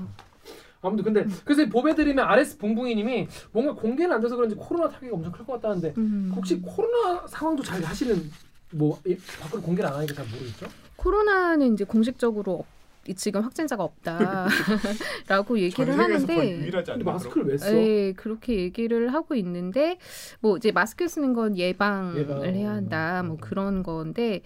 [0.84, 5.46] 아무튼 근데 그래서 보배드리면 RS 붕붕이님이 뭔가 공개는 안 돼서 그런지 코로나 타격이 엄청 클
[5.46, 6.32] 것 같다는데 음.
[6.36, 8.30] 혹시 코로나 상황도 잘 하시는
[8.72, 10.68] 뭐 이- 밖으로 공개를 안 하니까 잘 모르겠죠?
[10.96, 12.84] 코로나는 이제 공식적으로 없-
[13.18, 17.04] 지금 확진자가 없다라고 얘기를 하는데 않나요?
[17.04, 17.74] 마스크를 왜 써?
[17.76, 19.98] 예, 그렇게 얘기를 하고 있는데
[20.40, 22.44] 뭐 이제 마스크 쓰는 건 예방을 예방.
[22.46, 23.38] 해야 한다 뭐 음.
[23.42, 24.42] 그런 건데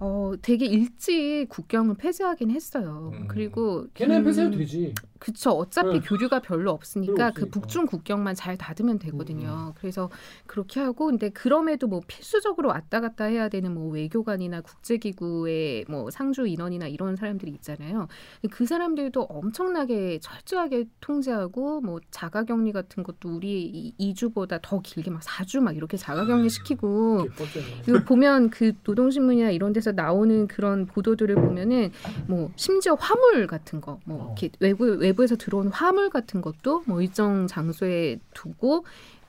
[0.00, 3.12] 어 되게 일찍 국경을 폐쇄하긴 했어요.
[3.14, 3.28] 음.
[3.28, 4.94] 그리고 걔네 음, 폐쇄해도 되지.
[5.24, 5.50] 그쵸.
[5.52, 6.00] 어차피 네.
[6.00, 7.48] 교류가 별로 없으니까 그.
[7.48, 9.68] 북중 국경만 잘 닫으면 되거든요.
[9.68, 9.72] 음.
[9.78, 10.10] 그래서
[10.46, 16.46] 그렇게 하고 근데 그럼에도 뭐 필수적으로 왔다 갔다 해야 되는 뭐 외교관이나 국제기구의 뭐 상주
[16.46, 18.08] 인원이나 이런 사람들이 있잖아요.
[18.50, 25.60] 그 사람들도 엄청나게 철저하게 통제하고 뭐 자가격리 같은 것도 우리 2주보다 더 길게 막 4주
[25.60, 27.82] 막 이렇게 자가격리 시키고 이렇게 뻗잖아요.
[27.88, 31.90] 이거 보면 그 노동신문이나 이런 데서 나오는 그런 보도들을 보면은
[32.26, 34.34] 뭐 심지어 화물 같은 거뭐 어.
[34.38, 38.84] 이렇게 외부 외부에서 들어온 화물 같은 것도 뭐 일정 장소에 두고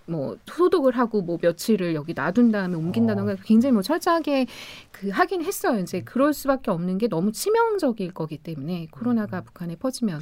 [0.07, 4.45] 뭐 소독을 하고 뭐 며칠을 여기 놔둔 다음에 옮긴다던가 굉장히 뭐 철저하게
[4.91, 5.79] 그 하긴 했어요.
[5.79, 10.21] 이제 그럴 수밖에 없는 게 너무 치명적일 거기 때문에 코로나가 북한에 퍼지면.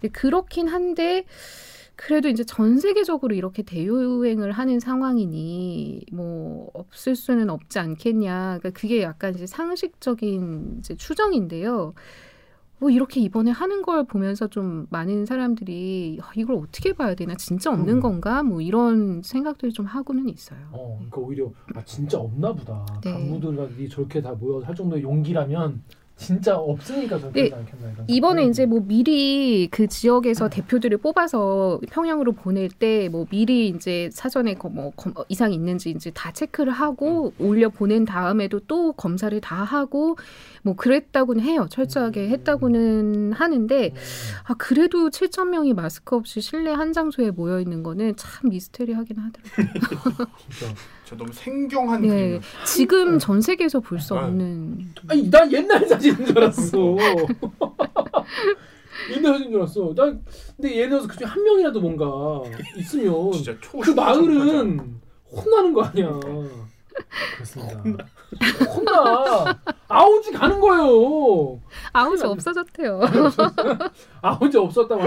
[0.00, 1.24] 근데 그렇긴 한데
[1.96, 8.58] 그래도 이제 전 세계적으로 이렇게 대유행을 하는 상황이니 뭐 없을 수는 없지 않겠냐.
[8.58, 11.94] 그러니까 그게 약간 이제 상식적인 이제 추정인데요.
[12.78, 17.70] 뭐 이렇게 이번에 하는 걸 보면서 좀 많은 사람들이 아, 이걸 어떻게 봐야 되나 진짜
[17.70, 18.00] 없는 음.
[18.00, 20.58] 건가 뭐 이런 생각들을 좀 하고는 있어요.
[20.72, 22.84] 어, 그러니까 오히려 아 진짜 없나 보다.
[23.04, 23.12] 네.
[23.12, 25.80] 간부들이 저렇게 다 모여 할 정도의 용기라면
[26.22, 28.06] 진짜 없으니까 저렇게 네, 않겠나 이런.
[28.08, 34.54] 이번에 이제 뭐 미리 그 지역에서 대표들을 뽑아서 평양으로 보낼 때 뭐 미리 이제 사전에
[34.54, 39.38] 거- 뭐 검- 어, 이상이 있는지 이제 다 체크를 하고 올려 보낸 다음에도 또 검사를
[39.40, 40.16] 다 하고
[40.62, 41.66] 뭐 그랬다고는 해요.
[41.70, 42.30] 철저하게 음.
[42.30, 43.96] 했다고는 하는데 음.
[44.44, 50.28] 아 그래도 7천 명이 마스크 없이 실내 한 장소에 모여 있는 거는 참 미스테리하긴 하더라고요.
[51.12, 52.08] 저 너무 생경한 네.
[52.08, 52.40] 그림.
[52.66, 54.24] 지금 전 세계에서 볼 수 아.
[54.24, 56.72] 없는 아니 난 옛날 사진인 줄 알았어.
[59.14, 59.92] 옛날 사진인 줄 알았어.
[59.94, 60.24] 난
[60.56, 62.42] 근데 예를 들어서 그중에 한 명이라도 뭔가
[62.76, 63.78] 있으면 진짜 초.
[63.78, 64.98] 그 마을은
[65.30, 66.18] 혼나는 거 아니야.
[67.36, 67.82] 그렇습니다.
[68.74, 69.58] 혼나.
[69.88, 71.60] 아우지 가는 거예요.
[71.92, 73.00] 큰일 없어졌대요.
[74.22, 75.02] 아우지 없었다고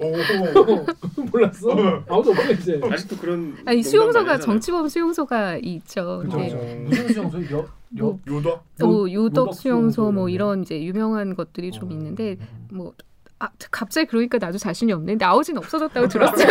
[0.00, 0.86] 오.
[1.32, 1.68] 몰랐어?
[2.08, 2.80] 아우지 없어 이제.
[2.90, 4.38] 아직도 그런 아니 수용소가.
[4.38, 6.22] 정치범 수용소가 있죠.
[6.24, 6.84] 그죠, 네.
[6.88, 7.02] 그죠.
[7.04, 7.56] 무슨 수용소?
[7.56, 7.66] 여, 여.
[8.00, 8.64] 뭐 요- 요덕
[9.12, 11.92] 요덕 수용소 뭐 이런 이제 유명한 것들이 좀 어.
[11.92, 12.36] 있는데
[12.70, 12.92] 뭐
[13.40, 15.12] 아, 갑자기 그러니까 나도 자신이 없네.
[15.12, 16.46] 근데 아우지는 없어졌다고 들었어요.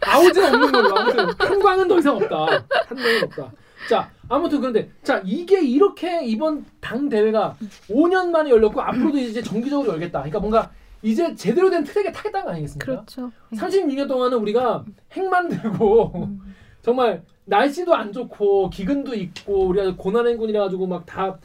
[0.00, 2.36] 아우지는 없는 걸로 아무튼 한광은 더 이상 없다.
[2.46, 3.52] 한 명은 없다.
[3.88, 7.56] 자 아무튼 그런데 자 이게 이렇게 이번 당 대회가
[7.88, 10.20] 5년 만에 열렸고 앞으로도 이제 정기적으로 열겠다.
[10.20, 10.70] 그러니까 뭔가
[11.02, 12.84] 이제 제대로 된 트랙에 타겠다는 거 아니겠습니까?
[12.86, 13.32] 그렇죠.
[13.52, 16.40] 36년 동안은 우리가 핵 만 들고 음.
[16.82, 21.38] 정말 날씨도 안 좋고 기근도 있고 우리가 고난행군이라 가지고 막 다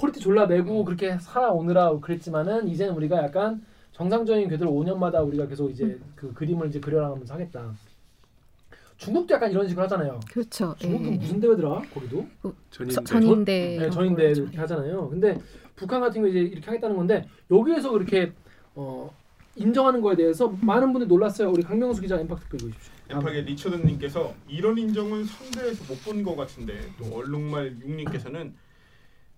[0.00, 5.98] 허리띠 졸라 매고 그렇게 살아오느라 그랬지만은 이제는 우리가 약간 정상적인 궤도를 5년마다 우리가 계속 이제
[6.14, 7.72] 그 그림을 이제 그려나가면서 하겠다.
[8.96, 10.20] 중국도 약간 이런 식으로 하잖아요.
[10.32, 10.74] 그렇죠.
[10.78, 11.16] 중국도 예.
[11.16, 11.82] 무슨 대회더라?
[11.92, 12.26] 거기도
[12.70, 12.94] 전인대.
[12.94, 13.76] 저- 전인대.
[13.80, 15.08] 네, 전인대 이렇게 하잖아요.
[15.10, 15.36] 근데
[15.74, 18.32] 북한 같은 경우 이제 이렇게 하겠다는 건데 여기에서 그렇게
[18.74, 19.14] 어,
[19.56, 21.50] 인정하는 거에 대해서 많은 분들이 놀랐어요.
[21.50, 22.92] 우리 강명수 기자 엠팍 댓글 읽으십시오.
[23.10, 28.54] 엠팍의 리처드님께서 이런 인정은 선대에서 못 본 것 같은데 또 얼룩말 육님께서는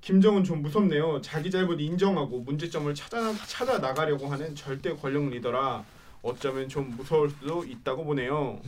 [0.00, 1.20] 김정은 좀 무섭네요.
[1.20, 5.84] 자기 잘못 인정하고 문제점을 찾아 찾아 나가려고 하는 절대 권력 리더라.
[6.22, 8.58] 어쩌면 좀 무서울 수도 있다고 보네요.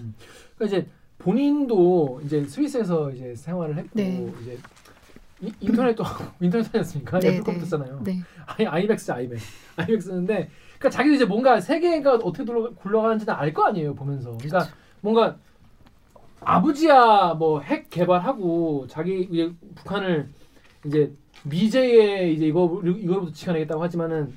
[0.56, 0.86] 그러니까 이제
[1.18, 4.32] 본인도 이제 스위스에서 이제 생활을 했고 네.
[4.42, 4.58] 이제
[5.42, 6.02] 이- 인터넷도
[6.40, 8.00] 인터넷 다녔으니까 네, 애플 컴퓨터 쓰잖아요.
[8.04, 8.20] 네.
[8.46, 9.38] 아이 아이맥스 아이맥
[9.76, 14.36] 아이맥스인데 그러니까 자기도 이제 뭔가 세계가 어떻게 돌아, 굴러가는지는 알 거 아니에요 보면서.
[14.38, 14.66] 그러니까
[15.00, 15.36] 뭔가
[16.40, 20.28] 아버지야 뭐 핵 개발하고 자기 이제 북한을
[20.86, 21.12] 이제
[21.44, 24.32] 미제의 이제 이거 이거부터 지켜내겠다고 하지만은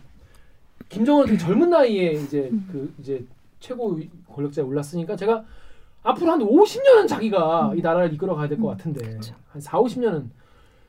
[0.94, 3.26] 김정은 되게 젊은 나이에 이제 그 이제
[3.60, 4.00] 최고
[4.32, 5.44] 권력자에 올랐으니까 제가
[6.04, 9.36] 앞으로 한 50년은 자기가 이 나라를 이끌어 가야 될것 음, 같은데 그렇죠.
[9.50, 10.26] 한 4, 50년은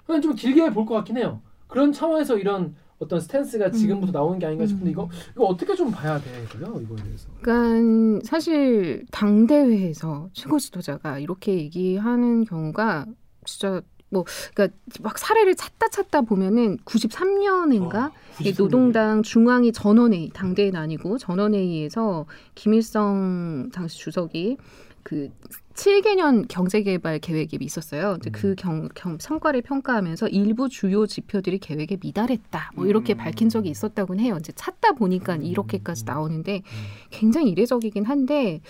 [0.07, 1.41] 그냥 좀 길게 볼 것 같긴 해요.
[1.69, 4.93] 그런 차원에서 이런 어떤 스탠스가 지금부터 나오는 게 아닌가 싶은데 음.
[4.93, 7.29] 이거 이거 어떻게 좀 봐야 되고요 이거에 대해서.
[7.41, 13.07] 그러니까 사실 당 대회에서 최고 지도자가 이렇게 얘기하는 경우가
[13.45, 13.83] 진짜
[14.15, 14.25] 뭐
[14.55, 22.25] 그러니까 막 사례를 찾다 찾다 보면은 93년인가 어, 이 노동당 중앙위 전원회의 당대회는 아니고 전원회의에서
[22.55, 24.57] 김일성 당시 주석이
[25.03, 25.29] 그
[25.75, 28.13] 7개년 경제개발 계획이 있었어요.
[28.13, 32.71] 근데 그 경, 경, 성과를 평가하면서 일부 주요 지표들이 계획에 미달했다.
[32.75, 33.19] 뭐 이렇게 음.
[33.19, 34.37] 밝힌 적이 있었다고는 해요.
[34.39, 36.63] 이제 찾다 보니까 이렇게까지 나오는데
[37.11, 38.61] 굉장히 이례적이긴 한데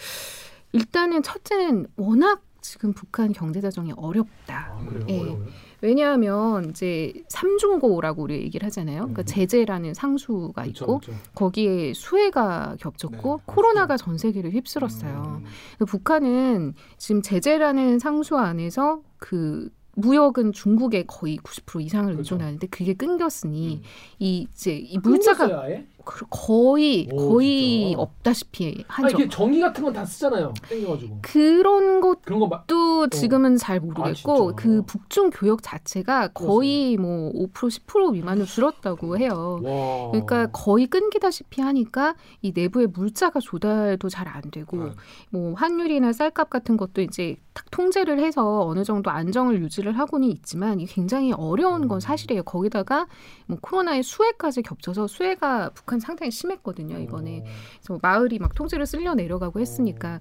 [0.73, 4.73] 일단은 첫째는 워낙 지금 북한 경제 사정이 어렵다.
[4.73, 4.89] 아?
[5.11, 5.21] 예.
[5.21, 5.47] 어려워요?
[5.83, 9.01] 왜냐하면 이제 삼중고라고 우리 얘기를 하잖아요.
[9.01, 9.27] 그러니까 음.
[9.27, 11.13] 제재라는 상수가 그쵸, 있고 그쵸.
[11.35, 15.41] 거기에 수해가 겹쳤고 네, 코로나가 전 세계를 휩쓸었어요.
[15.43, 15.45] 음.
[15.79, 22.35] 그 북한은 지금 제재라는 상수 안에서 그 무역은 중국에 거의 90% 이상을 그렇죠.
[22.35, 23.83] 의존하는데 그게 끊겼으니 음.
[24.19, 25.87] 이 이제 이 물자가 아예?
[25.87, 25.94] 그-
[26.31, 28.01] 거의 오, 거의 진짜?
[28.03, 29.17] 없다시피 아 한죠.
[29.17, 30.53] 이게 전기 같은 건 다 쓰잖아요.
[30.69, 31.19] 땡겨가지고.
[31.23, 32.67] 그런 것도 그런 거 막.
[33.11, 34.55] 지금은 잘 모르겠고 아, 진짜?
[34.57, 39.61] 그 북중 교역 자체가 거의 뭐 5% 10% 미만으로 줄었다고 해요.
[39.63, 40.11] 와.
[40.11, 44.91] 그러니까 거의 끊기다시피 하니까 이 내부의 물자가 조달도 잘 안 되고 네.
[45.31, 50.79] 뭐 환율이나 쌀값 같은 것도 이제 딱 통제를 해서 어느 정도 안정을 유지를 하고는 있지만
[50.87, 52.43] 굉장히 어려운 건 사실이에요.
[52.43, 53.07] 거기다가
[53.47, 57.45] 뭐 코로나의 수해까지 겹쳐서 수해가 북한 상당히 심했거든요 이번에.
[57.81, 60.21] 그래서 마을이 막 통째로 쓸려 내려가고 했으니까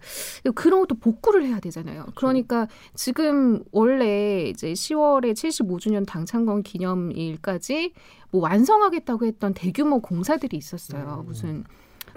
[0.55, 2.05] 그런 것도 복구를 해야 되잖아요.
[2.15, 7.93] 그러니까 지금 원래 이제 10월에 75주년 당창건 기념일까지
[8.31, 11.19] 뭐 완성하겠다고 했던 대규모 공사들이 있었어요.
[11.21, 11.25] 음.
[11.27, 11.63] 무슨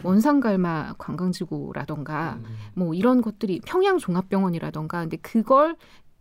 [0.03, 2.45] 원산갈마 관광지구라던가 음.
[2.75, 5.77] 뭐 이런 것들이 평양 종합병원이라던가 근데 그걸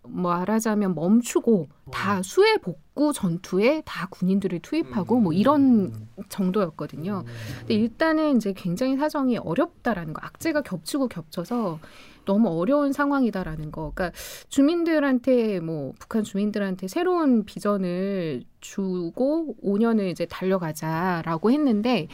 [0.08, 7.24] 말하자면 멈추고 다 수해 복구 전투에 다 군인들을 투입하고 뭐 이런 정도였거든요.
[7.60, 11.80] 근데 일단은 이제 굉장히 사정이 어렵다라는 거, 악재가 겹치고 겹쳐서
[12.26, 13.92] 너무 어려운 상황이다라는 거.
[13.94, 14.18] 그러니까
[14.50, 22.08] 주민들한테 뭐 북한 주민들한테 새로운 비전을 주고 5년을 이제 달려가자라고 했는데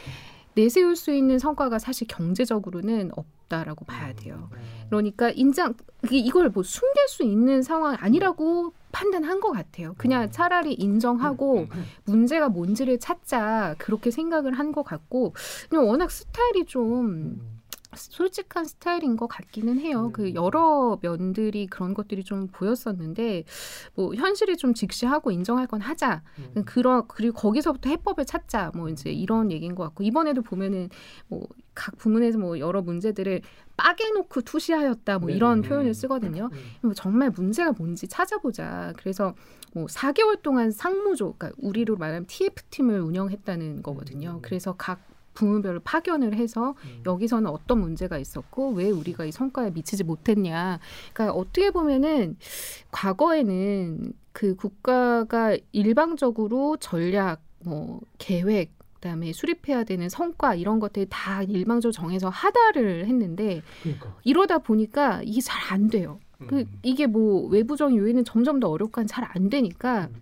[0.54, 3.26] 내세울 수 있는 성과가 사실 경제적으로는 없
[3.58, 4.48] 다라고 봐야 돼요.
[4.88, 5.74] 그러니까 인장
[6.10, 9.94] 이걸 뭐 숨길 수 있는 상황 아니라고 판단한 것 같아요.
[9.98, 11.66] 그냥 차라리 인정하고
[12.04, 15.34] 문제가 뭔지를 찾자 그렇게 생각을 한 것 같고
[15.68, 17.40] 그냥 워낙 스타일이 좀
[17.94, 20.06] 솔직한 스타일인 것 같기는 해요.
[20.06, 20.12] 음.
[20.12, 23.44] 그 여러 면들이 그런 것들이 좀 보였었는데
[23.94, 26.22] 뭐 현실을 좀 직시하고 인정할 건 하자.
[26.56, 26.64] 음.
[26.64, 28.72] 그런 그리고 거기서부터 해법을 찾자.
[28.74, 30.88] 뭐 이제 이런 얘기인 것 같고 이번에도 보면은
[31.28, 33.40] 뭐 각 부문에서 뭐 여러 문제들을
[33.76, 35.18] 빠개놓고 투시하였다.
[35.18, 35.36] 뭐 네.
[35.36, 35.62] 이런 음.
[35.62, 36.50] 표현을 쓰거든요.
[36.52, 36.58] 음.
[36.82, 38.92] 뭐 정말 문제가 뭔지 찾아보자.
[38.96, 39.34] 그래서
[39.72, 44.34] 뭐 4개월 동안 상무조, 그러니까 우리로 말하면 TF 팀을 운영했다는 거거든요.
[44.36, 44.42] 음.
[44.42, 45.00] 그래서 각
[45.34, 47.02] 부문별로 파견을 해서 음.
[47.06, 50.78] 여기서는 어떤 문제가 있었고 왜 우리가 이 성과에 미치지 못했냐.
[51.14, 52.36] 그러니까 어떻게 보면은
[52.90, 61.92] 과거에는 그 국가가 일방적으로 전략, 뭐 계획 그다음에 수립해야 되는 성과 이런 것들 다 일방적으로
[61.92, 64.16] 정해서 하다를 했는데 그러니까.
[64.22, 66.18] 이러다 보니까 이게 잘 안 돼요.
[66.48, 66.78] 그 음.
[66.82, 70.20] 이게 뭐 외부적인 요인은 점점 더 어렵고 잘 안 되니까 음.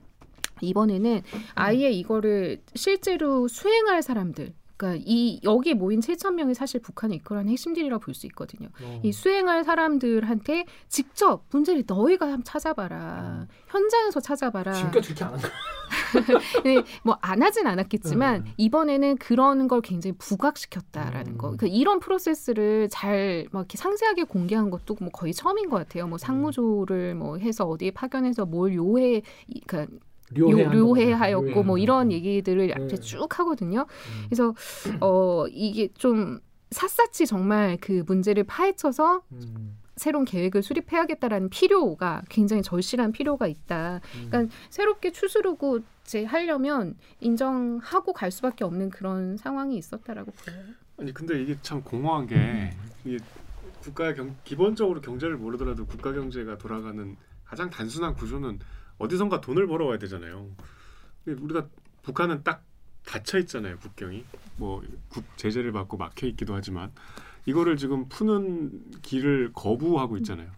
[0.60, 1.22] 이번에는
[1.54, 8.00] 아예 이거를 실제로 수행할 사람들 그러니까 이 여기 모인 7천 명이 사실 북한의 이끌어낸 핵심들이라고
[8.00, 8.68] 볼 수 있거든요.
[8.82, 9.00] 어.
[9.02, 13.46] 이 수행할 사람들한테 직접 문제를 너희가 한번 찾아봐라.
[13.68, 14.72] 현장에서 찾아봐라.
[14.72, 15.50] 지금까지 그렇게 안한 거야.
[17.04, 18.52] 뭐안 하진 않았겠지만 음.
[18.56, 21.38] 이번에는 그런 걸 굉장히 부각시켰다라는 음.
[21.38, 21.50] 거.
[21.50, 26.06] 그러니까 이런 프로세스를 잘 막 이렇게 상세하게 공개한 것도 뭐 거의 처음인 것 같아요.
[26.06, 29.98] 뭐 상무조를 뭐 해서 어디에 파견해서 뭘 요해, 이- 그러니까 요,
[30.34, 31.62] 료해하였고.
[31.62, 32.14] 뭐 이런 거.
[32.14, 32.96] 얘기들을 앞에 네.
[32.96, 33.80] 쭉 하거든요.
[33.80, 34.24] 음.
[34.26, 34.54] 그래서
[35.00, 36.40] 어 이게 좀
[36.70, 39.76] 샅샅이 정말 그 문제를 파헤쳐서 음.
[39.96, 44.00] 새로운 계획을 수립해야겠다라는 필요가 굉장히 절실한 필요가 있다.
[44.16, 44.26] 음.
[44.30, 50.64] 그러니까 새롭게 추스르고 이제 하려면 인정하고 갈 수밖에 없는 그런 상황이 있었다라고 보여요.
[50.98, 52.72] 아니 근데 이게 참 공허한 게
[53.04, 53.18] 이게
[53.82, 58.58] 국가 경 기본적으로 경제를 모르더라도 국가 경제가 돌아가는 가장 단순한 구조는
[59.00, 60.48] 어디선가 돈을 벌어와야 되잖아요.
[61.26, 61.66] 우리가
[62.02, 62.62] 북한은 딱
[63.04, 64.24] 닫혀 있잖아요 국경이
[64.56, 66.92] 뭐 국 제재를 받고 막혀 있기도 하지만
[67.46, 70.48] 이거를 지금 푸는 길을 거부하고 있잖아요.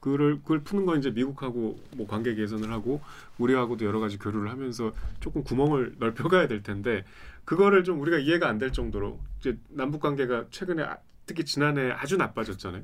[0.00, 3.00] 그를 그걸 푸는 건 이제 미국하고 뭐 관계 개선을 하고
[3.38, 7.04] 우리하고도 여러 가지 교류를 하면서 조금 구멍을 넓혀가야 될 텐데
[7.44, 12.16] 그거를 좀 우리가 이해가 안 될 정도로 이제 남북 관계가 최근에 아- 특히 지난해 아주
[12.16, 12.82] 나빠졌잖아요.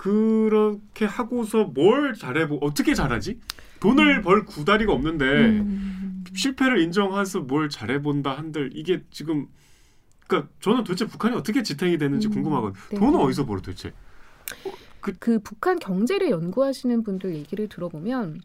[0.00, 3.38] 그렇게 하고서 뭘 잘해보 어떻게 잘하지?
[3.80, 6.24] 돈을 벌 구다리가 없는데 음.
[6.34, 9.46] 실패를 인정해서 뭘 잘해본다 한들 이게 지금
[10.26, 12.82] 그러니까 저는 도대체 북한이 어떻게 지탱이 되는지 음, 궁금하거든요.
[12.92, 12.96] 네.
[12.98, 13.92] 돈은 어디서 벌어 도대체?
[15.18, 18.40] 그 북한 경제를 연구하시는 분들 얘기를 들어보면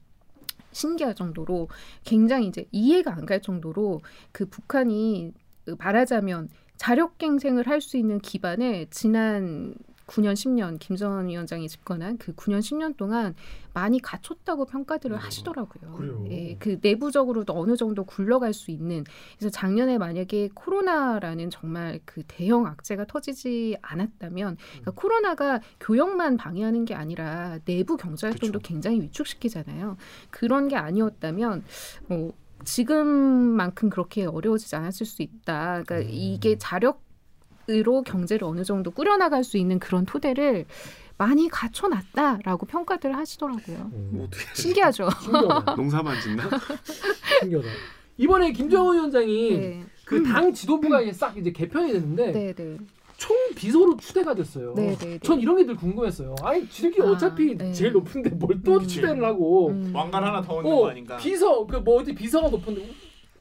[0.74, 1.70] 신기할 정도로
[2.04, 4.02] 굉장히 이제 이해가 안 갈 정도로
[4.34, 5.32] 그 북한이
[5.64, 9.74] 그 말하자면 자력갱생을 할 수 있는 기반을 지난
[10.08, 13.36] 9년 10년 김정은 위원장이 집권한 그 9년 10년 동안
[13.74, 15.20] 많이 갖췄다고 평가들을 음.
[15.20, 15.94] 하시더라고요.
[15.94, 16.26] 그래요?
[16.30, 19.04] 예, 그 내부적으로도 어느 정도 굴러갈 수 있는
[19.38, 26.96] 그래서 작년에 만약에 코로나라는 정말 그 대형 악재가 터지지 않았다면 그러니까 코로나가 교역만 방해하는 게
[26.96, 28.60] 아니라 내부 경제 활동도.
[28.60, 29.98] 굉장히 위축시키잖아요.
[30.30, 31.64] 그런 게 아니었다면
[32.08, 35.84] 뭐 지금만큼 그렇게 어려워지지 않았을 수 있다.
[35.84, 36.08] 그러니까 음.
[36.10, 37.05] 이게 자력
[37.70, 40.66] 으로 경제를 어느 정도 꾸려나갈 수 있는 그런 토대를
[41.18, 43.92] 많이 갖춰놨다라고 평가들을 하시더라고요.
[44.12, 45.08] 뭐 어떻게 신기하죠.
[45.78, 46.44] 농사만 짓나?
[47.40, 47.68] 신기하다.
[48.18, 52.78] 이번에 김정은 위원장이 네, 그당 지도부가 이제 싹 이제 개편이 됐는데 네, 네,
[53.18, 54.74] 총 비서로 추대가 됐어요.
[54.76, 54.98] 네, 네.
[54.98, 55.20] 네.
[55.20, 56.36] 전 이런 게 늘 궁금했어요.
[56.44, 57.72] 아니 지들끼리 아, 어차피 네.
[57.74, 58.88] 제일 높은데 뭘또 음.
[58.88, 59.92] 추대를 하고 음.
[59.94, 61.18] 왕관 하나 더 얻는 어, 거 아닌가?
[61.18, 62.90] 비서 그 뭐 어디 비서가 높은데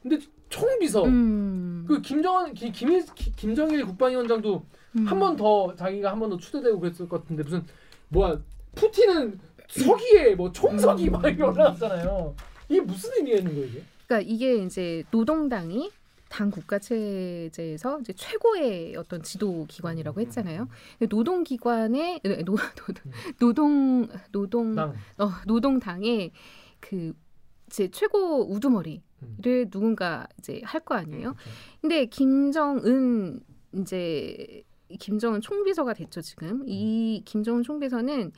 [0.01, 0.17] 근데
[0.49, 1.64] 총 비서 음.
[1.85, 4.65] 그 김정은 기- 김일 기- 김정일 국방위원장도
[4.97, 5.05] 음.
[5.05, 7.63] 한번 더 자기가 한 번 더 추대되고 그랬을 것 같은데 무슨
[8.09, 8.39] 뭐야
[8.75, 12.35] 푸틴은 서기에 뭐 총서기 막 이렇게 올라갔잖아요.
[12.69, 13.83] 이게 무슨 의미가 있는 거예요 이게?
[14.07, 15.91] 그러니까 이게 이제 노동당이
[16.29, 20.67] 당 국가 체제에서 이제 최고의 어떤 지도 기관이라고 했잖아요.
[21.09, 22.55] 노동 기관의 노,
[23.39, 26.31] 노동 노동 당 어, 노동당의
[26.79, 27.13] 그
[27.75, 31.35] 제 최고 우두머리를 누군가 이제 할 거 아니에요.
[31.81, 33.41] 근데 김정은
[33.73, 34.63] 이제
[34.99, 36.63] 김정은 총비서가 됐죠 지금.
[36.67, 38.31] 이 김정은 총비서는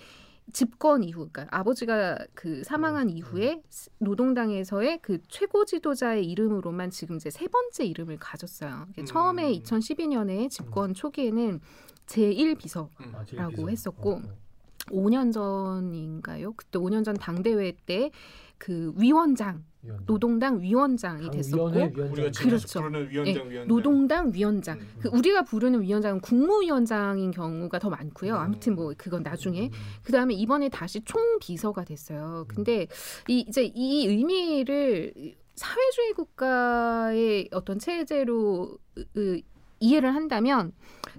[0.54, 3.62] 집권 이후, 그러니까 아버지가 그 사망한 이후에
[4.00, 8.88] 노동당에서의 그 최고 지도자의 이름으로만 지금 이제 세 번째 이름을 가졌어요.
[8.97, 9.06] 음.
[9.06, 11.60] 처음에 2012년에 집권 초기에는
[12.08, 13.69] 제1 비서 아, 라고.
[13.69, 14.47] 했었고, 어, 어.
[14.89, 16.54] 5년 전인가요?
[16.54, 18.10] 그때 5년 전 당대회 때
[18.58, 20.06] 그 위원장 위원장.
[20.06, 22.32] 노동당 위원장이 됐었고 당위원회 위원장.
[22.48, 22.80] 그렇죠.
[22.82, 23.67] 부르는 위원장 위원장.
[23.67, 24.80] 노동당 위원장.
[24.80, 24.88] 음.
[25.00, 28.36] 그 우리가 부르는 위원장은 국무위원장인 경우가 더 많고요.
[28.36, 29.70] 아무튼 뭐 그건 나중에.
[30.04, 32.46] 그 다음에 이번에 다시 총비서가 됐어요.
[32.48, 32.88] 근데
[33.28, 35.13] 이 이제 이 의미를
[35.56, 39.41] 사회주의 국가의 어떤 체제로 으, 으,
[39.80, 40.74] 이해를 한다면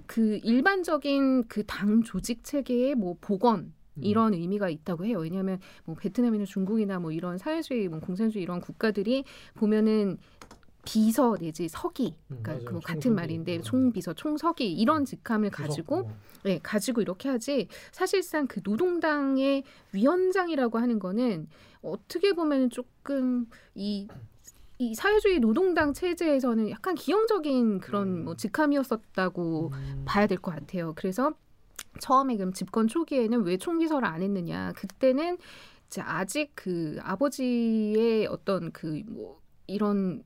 [0.05, 3.73] 그 일반적인 그 당 조직 체계의 뭐 복원 음.
[4.01, 5.19] 이런 의미가 있다고 해요.
[5.19, 9.23] 왜냐하면 뭐 베트남이나 중국이나 뭐 이런 사회주의, 뭐 공산주의 이런 국가들이
[9.55, 10.17] 보면은
[10.85, 12.65] 비서 내지 서기, 음, 그러니까 맞아요.
[12.65, 13.13] 그거 같은.
[13.13, 13.61] 말인데 음.
[13.61, 16.17] 총비서, 총서기 이런 직함을 가지고 어.
[16.43, 21.47] 네, 가지고 이렇게 하지 사실상 그 노동당의 위원장이라고 하는 거는
[21.81, 24.07] 어떻게 보면 조금 이이
[24.95, 28.23] 사회주의 노동당 체제에서는 약간 기형적인 그런 음.
[28.23, 30.03] 뭐 직함이었었다고 음.
[30.05, 30.93] 봐야 될 것 같아요.
[30.95, 31.33] 그래서
[31.99, 34.73] 처음에 그럼 집권 초기에는 왜 총비서를 안 했느냐?
[34.73, 35.37] 그때는
[35.87, 40.23] 이제 아직 그 아버지의 어떤 그뭐 이런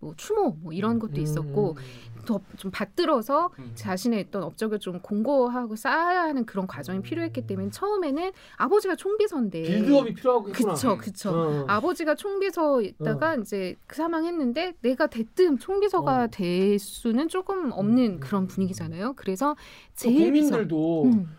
[0.00, 2.22] 뭐 추모 뭐 이런 것도 있었고 음.
[2.26, 3.72] 더좀 받들어서 음.
[3.74, 10.14] 자신의 어떤 업적을 좀 공고하고 쌓아야 하는 그런 과정이 필요했기 때문에 처음에는 아버지가 총비서인데 빌드업이
[10.14, 10.52] 필요하고.
[10.52, 11.64] 그쵸 그쵸 어.
[11.68, 16.28] 아버지가 총비서였다가 이제 그 사망했는데 내가 대뜸 총비서가 어.
[16.28, 19.14] 될 수는 조금 없는 음, 그런 음, 분위기잖아요.
[19.14, 19.60] 그래서 또
[19.94, 21.36] 제일 국민들도 음.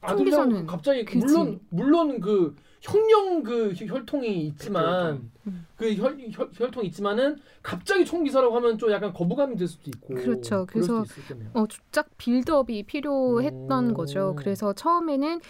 [0.00, 1.18] 아들이랑 총비서는- 갑자기 그치.
[1.26, 5.66] 물론 물론 그 혁명 그 혈- 혈통이 있지만 음.
[5.76, 10.66] 그 혈, 혈, 혈통이 있지만은 갑자기 총비서라고 하면 좀 약간 거부감이 들 수도 있고 그렇죠.
[10.68, 11.04] 그래서.
[11.54, 13.94] 어, 쫙 빌드업이 필요했던 오.
[13.94, 14.34] 거죠.
[14.36, 15.40] 그래서 처음에는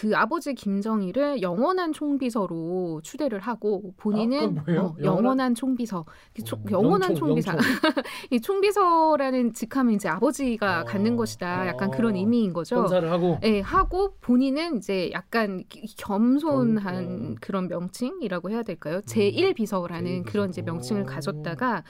[0.00, 4.62] 그 아버지 김정일을 영원한 총비서로 추대를 하고 본인은 아?
[4.62, 7.52] 어, 영원한- 영원한 총비서 그 총- 어, 영원한 영총, 총비서.
[8.30, 10.84] 이 총비서라는 직함은 이제 아버지가 어.
[10.84, 11.66] 갖는 것이다.
[11.66, 11.90] 약간 어.
[11.92, 12.76] 그런 의미인 거죠.
[12.76, 17.34] 검사를 하고 예, 하고 본인은 이제 약간 기- 겸손한.
[17.42, 19.02] 그런 명칭이라고 해야 될까요?
[19.02, 20.62] 제1 비서라는 제1 그런 이제.
[20.62, 21.06] 명칭을 오.
[21.06, 21.84] 가졌다가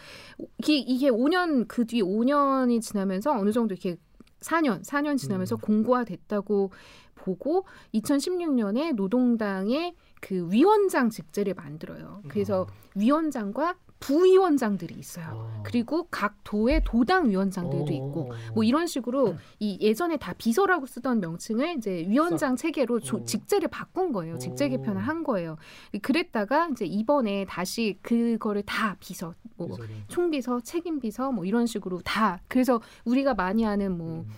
[0.59, 3.97] 이게, 이게 5년 그 뒤 5년이 지나면서 어느 정도 이렇게
[4.41, 5.61] 4년, 4년 지나면서 음.
[5.61, 6.71] 공고화됐다고
[7.15, 12.23] 보고 2016년에 노동당의 그 위원장 직제를 만들어요.
[12.29, 15.27] 그래서 위원장과 부위원장들이 있어요.
[15.57, 15.63] 아.
[15.63, 18.33] 그리고 각 도의 도당 위원장들도 어, 있고.
[18.55, 23.25] 뭐 이런 식으로 이 예전에 다 비서라고 쓰던 명칭을 이제 위원장 체계로 조- 어.
[23.25, 24.39] 직제를 바꾼 거예요.
[24.39, 24.69] 직제 어.
[24.69, 25.57] 개편을 한 거예요.
[26.03, 29.77] 그랬다가 이제 이번에 다시 그거를 다 비서, 뭐.
[30.09, 34.29] 총비서, 책임비서 뭐 이런 식으로 다 그래서 우리가 많이 아는 뭐 음.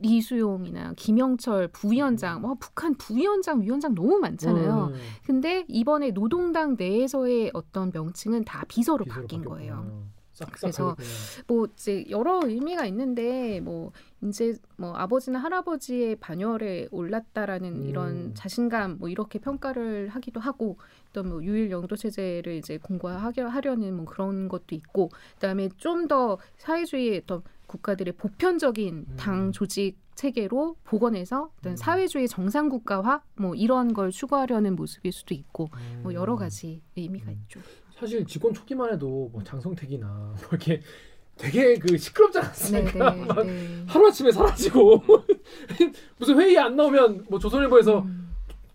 [0.00, 4.90] 리수용이나 김영철 부위원장, 뭐 북한 부위원장, 위원장 너무 많잖아요.
[4.92, 5.00] 음.
[5.24, 9.54] 근데 이번에 노동당 내에서의 어떤 명칭은 다 비서로 비서로 바뀐 바뀌었구나.
[9.56, 10.12] 거예요.
[10.58, 10.96] 그래서
[11.46, 13.92] 뭐 이제 여러 의미가 있는데 뭐
[14.24, 17.88] 이제 뭐 아버지나 할아버지의 반열에 올랐다라는 음.
[17.88, 20.78] 이런 자신감 뭐 이렇게 평가를 하기도 하고
[21.12, 27.18] 또 뭐 유일 영도 체제를 이제 공고화하려는 뭐 그런 것도 있고 그다음에 좀 더 사회주의의
[27.24, 27.42] 어떤
[27.72, 29.16] 국가들의 보편적인 음.
[29.16, 31.76] 당 조직 체계로 복원해서 어떤 음.
[31.76, 35.70] 사회주의 정상 국가화 뭐 이런 걸 추구하려는 모습일 수도 있고
[36.02, 36.14] 뭐 음.
[36.14, 37.38] 여러 가지 의미가 음.
[37.42, 37.60] 있죠.
[37.98, 40.82] 사실 집권 초기만 해도 뭐 장성택이나 뭐 이렇게
[41.36, 43.14] 되게 그 시끄럽지 않았습니까?
[43.14, 43.84] 네, 막 네.
[43.86, 45.02] 하루 아침에 사라지고
[46.18, 48.21] 무슨 회의 안 나오면 뭐 조선일보에서 음.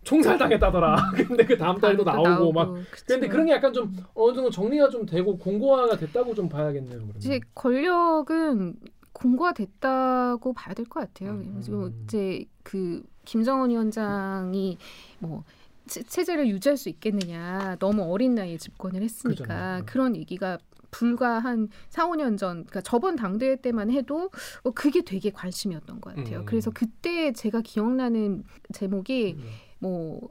[0.08, 0.96] 총살당했다더라.
[1.28, 2.74] 근데 그 다음 달에도 또 나오고 막.
[2.92, 3.06] 그쵸.
[3.08, 6.94] 근데 그런 게 약간 좀 어느 정도 정리가 좀 되고 공고화가 됐다고 좀 봐야겠네요.
[6.98, 7.14] 그러면.
[7.18, 8.76] 이제 권력은
[9.14, 11.32] 공고화 됐다고 봐야 될 것 같아요.
[11.32, 11.62] 음.
[11.66, 14.78] 그리고 이제 그 김정은 위원장이
[15.20, 15.44] 뭐
[15.88, 19.84] 체- 체제를 유지할 수 있겠느냐 너무 어린 나이에 집권을 했으니까 그잖아요.
[19.86, 20.58] 그런 얘기가
[20.92, 24.30] 불과 한 4, 5년 전, 그러니까 저번 당대회 때만 해도
[24.64, 26.40] 어, 그게 되게 관심이었던 것 같아요.
[26.40, 26.46] 음.
[26.46, 28.44] 그래서 그때 제가 기억나는
[28.74, 29.44] 제목이 음.
[29.80, 30.30] 뭐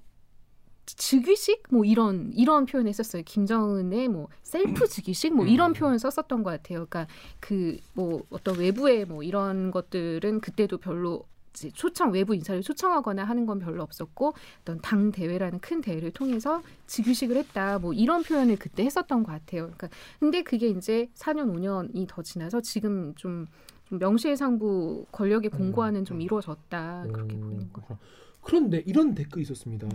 [0.86, 3.22] 즉위식 뭐 이런 이런 표현을 썼어요.
[3.24, 5.74] 김정은의 뭐 셀프 즉위식 뭐 이런 음.
[5.74, 6.86] 표현을 썼었던 것 같아요.
[6.86, 7.06] 그러니까
[7.40, 11.24] 그 뭐 어떤 외부의 뭐 이런 것들은 그때도 별로
[11.72, 17.34] 초청 외부 인사를 초청하거나 하는 건 별로 없었고 어떤 당 대회라는 큰 대회를 통해서 즉위식을
[17.38, 19.62] 했다 뭐 이런 표현을 그때 했었던 것 같아요.
[19.62, 19.88] 그러니까
[20.20, 23.46] 근데 그게 이제 4년 5년이 더 지나서 지금 좀,
[23.86, 27.98] 좀 명실상부 권력의 공고화는 좀 이루어졌다 그렇게 음, 보이는 거예요.
[28.46, 29.88] 그런데 이런 댓글이 있었습니다.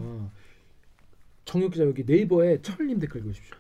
[1.46, 3.56] 정혁 기자 여기 네이버에 철님 댓글 읽으십시오.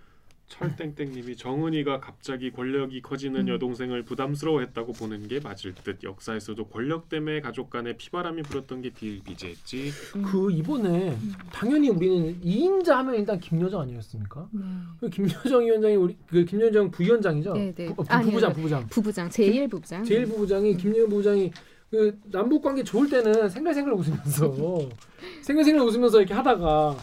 [0.49, 3.47] 철땡땡님이 정은이가 갑자기 권력이 커지는 음.
[3.47, 9.91] 여동생을 부담스러워했다고 보는 게 맞을 듯 역사에서도 권력 때문에 가족 간에 피바람이 불었던 게 비일비재했지.
[10.17, 10.23] 음.
[10.23, 11.33] 그 이번에 음.
[11.53, 14.49] 당연히 우리는 2인자 하면 일단 김여정 아니었습니까?
[14.51, 14.61] 네.
[14.99, 17.53] 그 김여정 위원장이 우리 그 김여정 부위원장이죠.
[17.53, 17.85] 네, 네.
[17.85, 18.55] 부, 부, 아니요, 부부장 아니요.
[18.55, 18.87] 부부장.
[18.89, 20.03] 부부장 제일 부부장.
[20.03, 21.51] 제일 부부장이 김여정 부부장이
[21.91, 24.53] 그 남북 관계 좋을 때는 생글생글 웃으면서
[25.43, 26.95] 생글생글 웃으면서 이렇게 하다가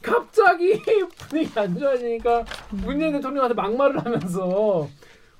[0.00, 0.80] 갑자기
[1.28, 4.88] 분위기 안 좋아지니까 문재인 대통령한테 막말을 하면서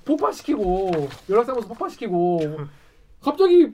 [0.05, 0.91] 폭파시키고
[1.27, 2.39] 연락사무소 폭파시키고
[3.19, 3.71] 갑자기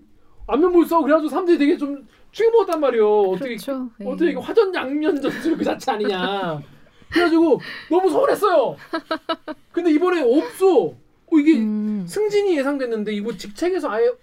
[0.47, 3.21] 안면볼 써 그래가지고 사람들이 되게 좀 충격먹었단 말이에요.
[3.23, 3.89] 어떻게 그렇죠.
[3.97, 4.07] 네.
[4.07, 6.61] 어떻게 이게 화전 양면 전술 그 자체 아니냐.
[7.11, 7.59] 그래가지고
[7.89, 8.77] 너무 서운했어요.
[9.73, 10.85] 근데 이번에 없어.
[10.85, 14.15] 어, 이게 음, 승진이 예상됐는데 이거 직책에서 아예 음,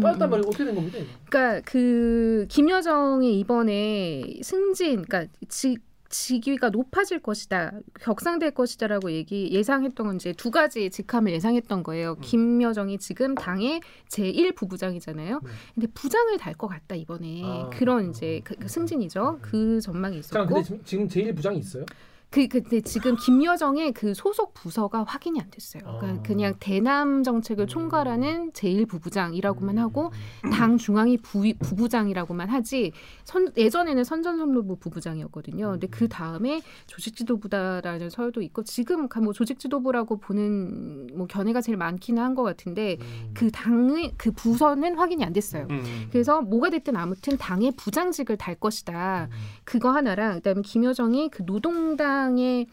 [0.00, 0.30] 빠졌단 음.
[0.30, 0.48] 말이에요.
[0.48, 0.98] 어떻게 된 겁니까?
[0.98, 1.06] 이거?
[1.28, 5.80] 그러니까 그 김여정이 이번에 승진, 그러니까 직
[6.14, 12.16] 직위가 높아질 것이다, 격상될 것이다라고 얘기 예상했던 건 이제 두 가지 직함을 예상했던 거예요.
[12.18, 12.20] 음.
[12.20, 13.80] 김여정이 지금 당의
[14.10, 15.40] 제1 부부장이잖아요.
[15.42, 15.50] 네.
[15.74, 19.22] 근데 부장을 달 것 같다 이번에 아, 그런 음, 이제 음, 그, 그 음, 승진이죠.
[19.22, 19.38] 음, 음.
[19.40, 21.86] 그 전망이 있었고 근데 지금, 지금 제일 부장이 있어요?
[22.32, 25.82] 그 근데 지금 김여정의 그 소속 부서가 확인이 안 됐어요.
[25.84, 26.22] 그러니까 아.
[26.22, 27.68] 그냥 대남 정책을 음.
[27.68, 30.10] 총괄하는 제1 부부장이라고만 하고
[30.44, 30.50] 음.
[30.50, 32.92] 당 중앙위 부, 부부장이라고만 하지
[33.24, 35.70] 선, 예전에는 선전선로부 부부장이었거든요.
[35.72, 35.90] 근데 음.
[35.90, 42.42] 그 다음에 조직지도부다라는 설도 있고 지금 뭐 조직지도부라고 보는 뭐 견해가 제일 많기는 한 것
[42.44, 43.30] 같은데 음.
[43.34, 45.66] 그 당의 그 부서는 확인이 안 됐어요.
[45.68, 45.82] 음.
[46.10, 49.28] 그래서 뭐가 됐든 아무튼 당의 부장직을 달 것이다.
[49.30, 49.36] 음.
[49.64, 52.66] 그거 하나랑 그다음에 김여정이 그 노동당 의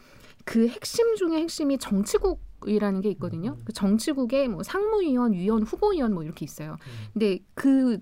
[0.44, 3.52] 그 핵심 중에 핵심이 정치국 이라는 게 있거든요.
[3.52, 3.62] 음.
[3.64, 6.72] 그 정치국에 뭐 상무위원, 위원, 후보위원 뭐 이렇게 있어요.
[6.72, 7.08] 음.
[7.12, 7.98] 근데 그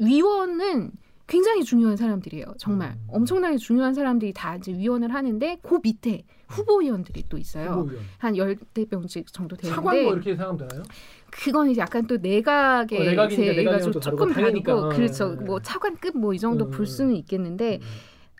[0.00, 0.92] 위원은
[1.26, 2.54] 굉장히 중요한 사람들이에요.
[2.56, 3.04] 정말 음.
[3.08, 7.70] 엄청나게 중요한 사람들이 다 이제 위원을 하는데 그 밑에 후보위원들이 또 있어요.
[7.70, 8.04] 후보위원.
[8.16, 10.82] 한 열대 명씩 정도 차관 뭐 되는데 이렇게 생각하면 되나요?
[11.30, 14.88] 그건 이제 약간 또 내각의 어, 내각이니까 제가 내각이랑 좀또 조금 다르고.
[14.88, 15.34] 그렇죠.
[15.34, 15.44] 네.
[15.44, 16.86] 뭐 차관급 뭐 이 정도 음, 볼 음.
[16.86, 17.86] 수는 있겠는데 음.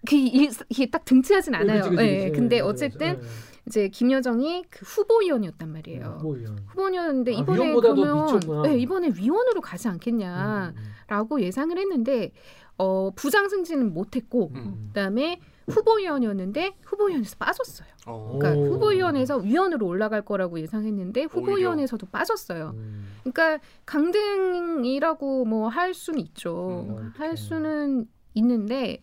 [0.06, 1.82] 그 이- 이게 딱 등치하진 않아요.
[1.84, 2.32] 그치, 그치, 예, 그치.
[2.40, 3.20] 근데 예, 어쨌든 예, 예.
[3.66, 6.18] 이제 김여정이 그 후보위원이었단 음, 말이에요.
[6.20, 6.58] 후보위원.
[6.68, 8.40] 후보위원인데 아, 이번에 그러면.
[8.64, 12.32] 네, 이번에 위원으로 가지 않겠냐라고 음, 예상을 했는데
[12.78, 14.84] 어, 부장 승진은 못했고 음.
[14.88, 17.88] 그다음에 후보위원이었는데 후보위원에서 빠졌어요.
[18.06, 18.38] 어.
[18.38, 18.72] 그러니까 오.
[18.74, 22.72] 후보위원에서 위원으로 올라갈 거라고 예상했는데 후보위원에서도 빠졌어요.
[22.74, 23.08] 음.
[23.24, 26.86] 그러니까 강등이라고 뭐 할 수는 있죠.
[26.88, 27.36] 음, 할 어떡해.
[27.36, 29.00] 수는 있는데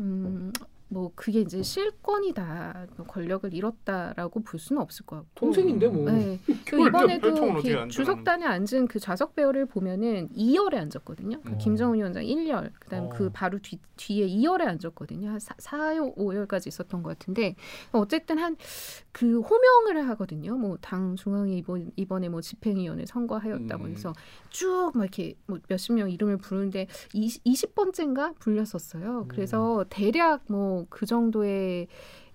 [0.00, 0.52] 음,
[0.88, 5.30] 뭐 그게 이제 실권이다, 뭐 권력을 잃었다라고 볼 수는 없을 것 같고.
[5.34, 6.10] 동생인데 뭐.
[6.10, 6.38] 네.
[6.66, 11.40] 그 이번에도 주석단에 앉은 그 좌석 배열을 보면은 2열에 앉았거든요.
[11.42, 11.58] 그 어.
[11.58, 13.08] 김정은 위원장 1열, 그다음 어.
[13.08, 15.30] 그 바로 뒤 뒤에 2열에 앉았거든요.
[15.30, 17.56] 한 4, 4 5열까지 있었던 것 같은데
[17.92, 18.56] 어쨌든 한
[19.12, 20.56] 그 호명을 하거든요.
[20.58, 23.90] 뭐 당 중앙이 이번 이번에 뭐 집행위원회 선거하였다고 음.
[23.92, 24.12] 해서
[24.50, 29.20] 쭉 막 이렇게 뭐 몇십 명 이름을 부르는데 20, 20번째인가 불렸었어요.
[29.20, 29.28] 음.
[29.28, 31.88] 그래서 대략 뭐뭐 그 정도의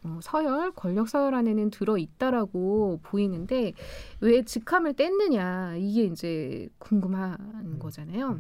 [0.04, 3.74] 어, 서열, 권력 서열 안에는 들어 있다라고 보이는데
[4.20, 8.40] 왜 직함을 뗐느냐 이게 이제 궁금한 거잖아요.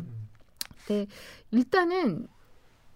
[0.87, 1.05] 네,
[1.51, 2.27] 일단은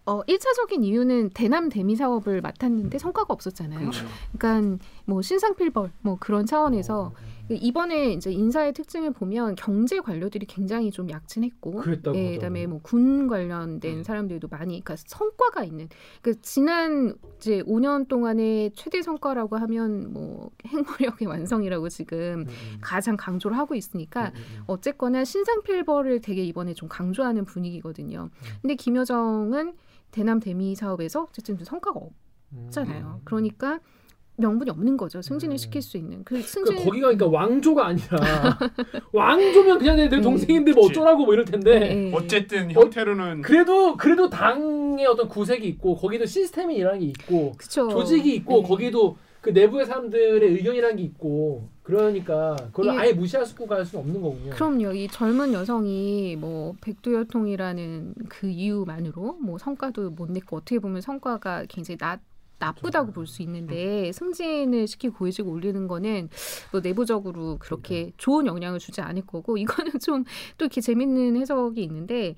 [0.08, 3.80] 어, 1차적인 이유는 대남 대미 사업을 맡았는데 성과가 없었잖아요.
[3.80, 4.06] 그렇죠.
[4.38, 7.14] 그러니까 뭐 신상필벌 뭐 그런 차원에서
[7.50, 12.36] 이번에 이제 인사의 특징을 보면 경제 관료들이 굉장히 좀 약진했고 그랬다고 예.
[12.36, 15.90] 그다음에 뭐 군 관련된 사람들도 많이 그러니까 성과가 있는
[16.22, 22.46] 그 지난 이제 5년 동안의 최대 성과라고 하면 뭐 핵무력의 완성이라고 지금
[22.82, 24.32] 가장 강조를 하고 있으니까
[24.68, 28.30] 어쨌거나 신상필벌을 되게 이번에 좀 강조하는 분위기거든요.
[28.62, 29.76] 근데 김여정은
[30.12, 32.00] 대남 대미 사업에서 어쨌든 좀 성과가
[32.66, 33.22] 없잖아요.
[33.26, 33.80] 그러니까
[34.38, 35.22] 명분이 없는 거죠.
[35.22, 35.58] 승진을 음.
[35.58, 38.18] 시킬 수 있는 그 승진 그러니까 거기가 그러니까 왕조가 아니라
[39.14, 40.22] 왕조면 그냥 내, 내 음.
[40.22, 40.86] 동생인데 뭐.
[40.88, 42.12] 어쩌라고 뭐 이럴 텐데 예.
[42.14, 47.88] 어쨌든 형태로는 그래도 그래도 당의 어떤 구색이 있고 거기도 시스템이 일하는 게 있고 그쵸.
[47.90, 48.68] 조직이 있고 네.
[48.68, 54.22] 거기도 그 내부의 사람들의 의견이라는 게 있고 그러니까 그걸 이게- 아예 무시할 수갈 수는 없는
[54.22, 54.50] 거군요.
[54.50, 54.92] 그럼요.
[54.94, 61.98] 이 젊은 여성이 뭐 백두혈통이라는 그 이유만으로 뭐 성과도 못 냈고 어떻게 보면 성과가 굉장히
[62.00, 62.20] 나,
[62.60, 66.30] 나쁘다고 볼 수 있는데 승진을 시키고 고위직 올리는 거는
[66.72, 70.24] 뭐 내부적으로 그렇게 좋은 영향을 주지 않을 거고 이거는 좀
[70.58, 72.36] 또 이렇게 재밌는 해석이 있는데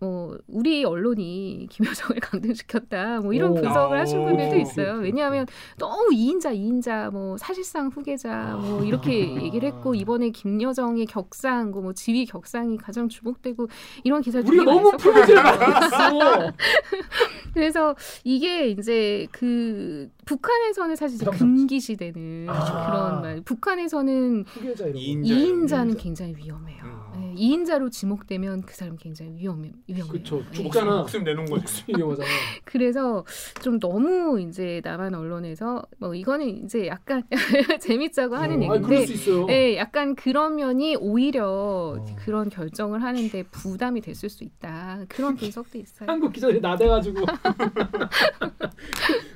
[0.00, 3.54] 뭐 우리 언론이 김여정을 강등시켰다 뭐 이런 오.
[3.54, 4.24] 분석을 하신 오.
[4.24, 4.94] 분들도 있어요.
[4.94, 5.46] 오케이, 왜냐하면
[5.78, 12.24] 너무 2인자 2인자 뭐 사실상 후계자 뭐 이렇게 얘기를 했고 이번에 김여정의 격상 뭐 지위
[12.24, 13.68] 격상이 가장 주목되고
[14.02, 14.96] 이런 기사들이 우리가 많이 너무.
[14.96, 16.52] 풀어지를 못했어.
[17.52, 17.94] 그래서
[18.24, 21.18] 이게 이제 그 북한에서는 사실.
[21.28, 22.86] 금기시되는 아.
[22.86, 23.40] 그런 말.
[23.42, 24.98] 북한에서는 후계자 이런 거.
[24.98, 25.34] 이인자.
[25.34, 26.02] 2인자는 이인자.
[26.02, 26.82] 굉장히 위험해요.
[26.84, 26.99] 음.
[27.34, 30.12] 네, 2인자로 지목되면 그 사람 굉장히 위험해, 위험해요.
[30.12, 30.38] 그쵸.
[30.38, 30.44] 네.
[30.52, 30.86] 죽- 목숨.
[30.86, 31.60] 목숨 내놓은 거지.
[31.62, 32.28] 목숨이 위험하잖아.
[32.64, 33.24] 그래서
[33.62, 37.22] 좀 너무 이제 남한 언론에서 뭐 이거는 이제 약간
[37.80, 39.46] 재밌자고 하는 어, 얘기인데 수 있어요.
[39.46, 42.04] 네, 약간 그런 면이 오히려 어.
[42.24, 45.04] 그런 결정을 하는데 부담이 됐을 수 있다.
[45.08, 46.08] 그런 분석도 있어요.
[46.10, 47.24] 한국 기자들이 나대가지고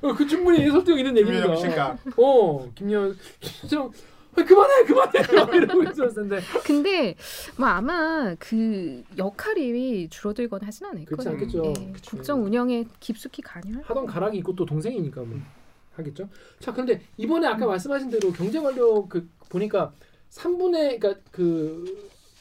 [0.03, 1.47] 어, 그 충분히 설득 있는 얘기입니다.
[1.47, 3.91] 김여정 씨가 어 김여 김여정 아,
[4.43, 5.19] 그만해 그만해
[5.57, 7.15] 이러고 있었는데 근데
[7.57, 11.39] 뭐 아마 그 역할이 줄어들거나 하진 않을 그렇지 거예요.
[11.39, 11.73] 않겠죠.
[11.79, 12.11] 예, 그치.
[12.11, 14.07] 국정 운영에 깊숙이 관여할 하던.
[14.07, 15.39] 가락이 있고 또 동생이니까 뭐
[15.93, 16.29] 하겠죠.
[16.59, 19.93] 자 그런데 이번에 아까 말씀하신 대로 경제 관료 그 보니까
[20.31, 21.85] 3분의 그러니까 그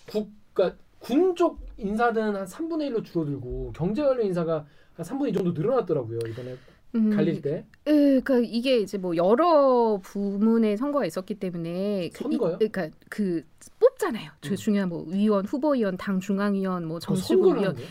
[0.10, 4.66] 국가 군 쪽 인사는 한 3분의 1로 줄어들고 경제 관료 인사가
[4.96, 6.56] 한 3분의 2 정도 늘어났더라고요 이번에
[6.96, 7.66] 음, 갈릴 때.
[7.88, 7.92] 예,
[8.22, 12.58] 그러니까 이게 이제 뭐 여러 부문의 선거가 있었기 때문에 그 이- 선거요?
[12.58, 13.44] 그러니까 그
[13.80, 14.30] 뽑잖아요.
[14.42, 14.56] 주- 음.
[14.56, 17.00] 중요한 뭐 위원, 후보위원, 당 중앙위원, 뭐 어,
[17.74, 17.84] 게?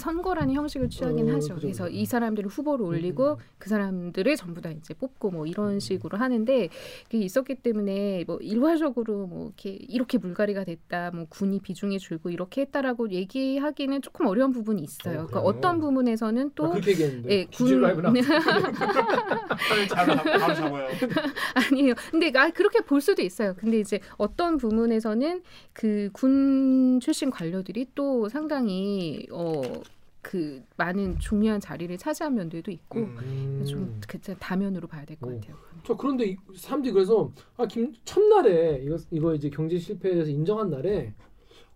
[0.00, 1.54] 선거라는 형식을 취하긴 어, 하죠.
[1.54, 1.88] 그죠, 그래서.
[1.88, 3.36] 이 사람들을 후보로 올리고 음.
[3.58, 5.80] 그 사람들을 전부 다 이제 뽑고 뭐 이런 음.
[5.80, 6.68] 식으로 하는데
[7.04, 12.62] 그게 있었기 때문에 뭐 일괄적으로 뭐 이렇게 이렇게 물갈이가 됐다, 뭐 군이 비중이 줄고 이렇게
[12.62, 15.20] 했다라고 얘기하기는 조금 어려운 부분이 있어요.
[15.20, 15.40] 어, 그러니까?
[15.40, 17.46] 어떤 부분에서는 나또 얘기했는데 예,
[19.88, 20.86] 잡아요.
[21.70, 21.94] 아니에요.
[22.10, 23.54] 근데 아 그렇게 볼 수도 있어요.
[23.56, 25.42] 근데 이제 어떤 부분에서는
[25.72, 29.62] 그 군 출신 관료들이 또 상당히 어
[30.22, 33.64] 그 많은 중요한 자리를 차지한 면들도 있고 음.
[33.66, 35.40] 좀 그, 다면으로 봐야 될것 오.
[35.40, 35.56] 같아요.
[35.84, 40.68] 저 그런데 이, 사람들이 그래서 아 김 첫날에 이거 이거 이제 경제 실패에 대해서 인정한
[40.70, 41.14] 날에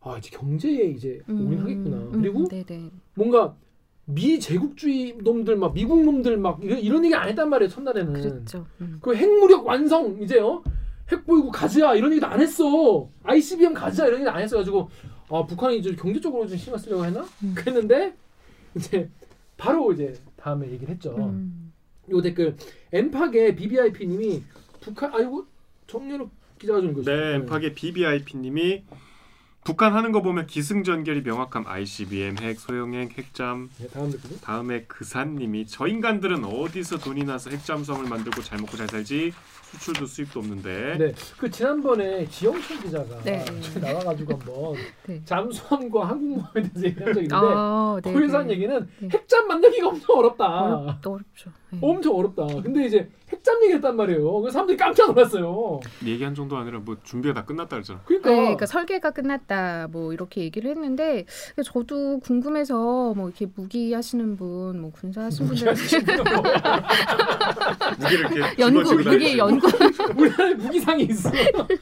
[0.00, 1.96] 아 이제 경제에 이제 올인하겠구나.
[1.96, 2.90] 음, 그리고 네네.
[3.14, 3.56] 뭔가
[4.04, 8.12] 미 제국주의 놈들 막 미국 놈들 막 이런, 이런 얘기 안 했단 말이에요 첫날에는.
[8.12, 8.66] 그랬죠.
[8.82, 8.98] 음.
[9.00, 10.62] 그 핵무력 완성 이제요
[11.10, 13.08] 핵 보이고 가자 이런 얘기도 안 했어.
[13.22, 14.90] ICBM 가자 이런 얘기 안 했어 가지고
[15.30, 17.24] 아 북한이 이제 경제적으로 좀 신경 쓰려고 했나?
[17.42, 17.54] 음.
[17.56, 18.14] 그랬는데
[18.76, 19.08] 이제
[19.56, 21.16] 바로 이제 다음에 얘기를 했죠.
[21.16, 21.72] 음.
[22.10, 22.56] 요 댓글
[22.92, 24.42] 엠팍의 BBIP님이
[24.80, 25.46] 북한 아이고
[25.86, 27.10] 정연욱 기자가 준 거죠.
[27.10, 28.84] 네, 엠팍의 BBIP님이
[29.64, 34.38] 북한 하는 거 보면 기승전결이 명확함 ICBM 핵 소형핵 핵잠 네, 다음 댓글.
[34.42, 40.40] 다음에 그사님이 저 인간들은 어디서 돈이 나서 핵잠수함을 만들고 잘 먹고 잘 살지 수출도 수입도
[40.40, 43.42] 없는데 네, 그 지난번에 지영철 기자가 네.
[43.80, 44.74] 나와가지고 한번
[45.06, 45.22] 네.
[45.24, 48.12] 잠수함과 한국모함에 대해서 얘기한 적이 있는데 아, 네.
[48.12, 49.08] 거기서 한 얘기는 네.
[49.10, 50.44] 핵잠 만들기가 엄청 어렵다.
[50.44, 51.50] 어렵, 어렵죠.
[51.74, 51.78] 네.
[51.82, 52.46] 엄청 어렵다.
[52.62, 54.48] 근데 이제 핵 핵잠 얘기했단 말이에요.
[54.50, 55.80] 사람들이 깜짝 놀랐어요.
[56.04, 58.00] 얘기한 정도 아니라 뭐 준비가 다 끝났다 그랬잖아.
[58.04, 61.26] 그러니까, 네, 그러니까 설계가 끝났다 뭐 이렇게 얘기를 했는데
[61.64, 65.74] 저도 궁금해서 뭐 이렇게 무기 하시는 분, 뭐 군사 하시는 분들
[67.98, 69.38] 무기를 이렇게 연구 무기.
[69.38, 69.66] 연구
[70.16, 71.30] 우리나라에 무기상이 있어.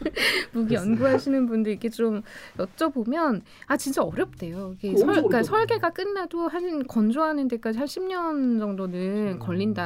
[0.52, 2.22] 무기 연구하시는 분들 이렇게 좀
[2.56, 4.74] 여쭤보면 아 진짜 어렵대요.
[4.78, 5.42] 이게 설, 그러니까.
[5.42, 9.38] 설계가 끝나도 한 건조하는 데까지 한 10년 정도는 음.
[9.38, 9.81] 걸린다.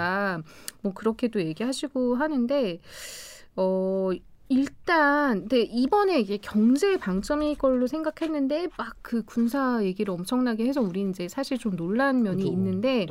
[0.82, 2.80] 뭐 그렇게도 얘기하시고 하는데
[3.56, 4.10] 어
[4.48, 11.08] 일단 근데 이번에 이게 경제 방점일 걸로 생각했는데 막 그 군사 얘기를 엄청나게 해서 우리
[11.08, 12.52] 이제 사실 좀 놀란 면이 그죠.
[12.52, 13.06] 있는데.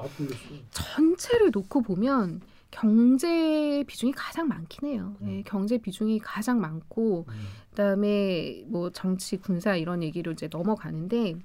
[0.72, 5.16] 전체를 놓고 보면 경제 비중이 가장 많긴 해요.
[5.22, 5.30] 음.
[5.30, 7.26] 예, 경제 비중이 가장 많고
[7.70, 11.36] 그다음에 뭐 정치, 군사 이런 얘기로 이제 넘어가는데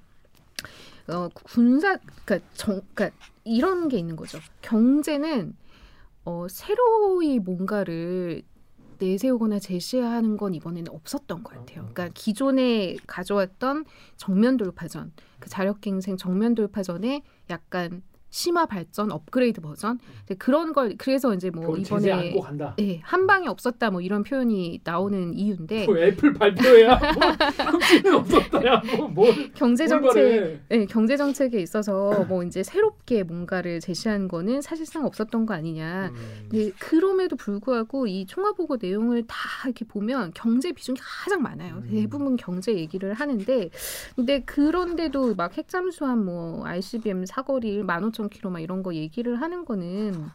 [1.07, 4.39] 어 군사 그러니까 정 그러니까 이런 게 있는 거죠.
[4.61, 5.55] 경제는
[6.25, 8.43] 어 새로이 뭔가를
[8.99, 11.87] 내세우거나 제시하는 건 이번에는 없었던 것 같아요.
[11.91, 13.85] 그러니까 기존에 가져왔던
[14.15, 21.33] 정면 돌파전, 그 자력갱생 정면 돌파전에 약간 심화 발전, 업그레이드 버전 이제 그런 걸 그래서
[21.33, 22.33] 이제 뭐 이번에.
[22.79, 26.99] 예, 한 방에 없었다 뭐 이런 표현이 나오는 이유인데 뭐 애플 발표야.
[28.03, 28.81] 뭐 없었다야.
[28.97, 29.51] 뭐 뭘.
[29.53, 30.61] 경제 정책.
[30.69, 36.11] 네, 경제 정책에 있어서 뭐 이제 새롭게 뭔가를 제시한 거는 사실상 없었던 거 아니냐.
[36.13, 36.49] 음.
[36.51, 41.75] 네, 그럼에도 불구하고 이 총화보고 내용을 다 이렇게 보면 경제 비중이 가장 많아요.
[41.83, 41.89] 음.
[41.91, 43.69] 대부분 경제 얘기를 하는데,
[44.15, 47.83] 근데 그런데도 막 핵잠수함, 뭐 ICBM 사거리
[48.29, 50.29] 15,000km 막 이런 거 얘기를 하는 거는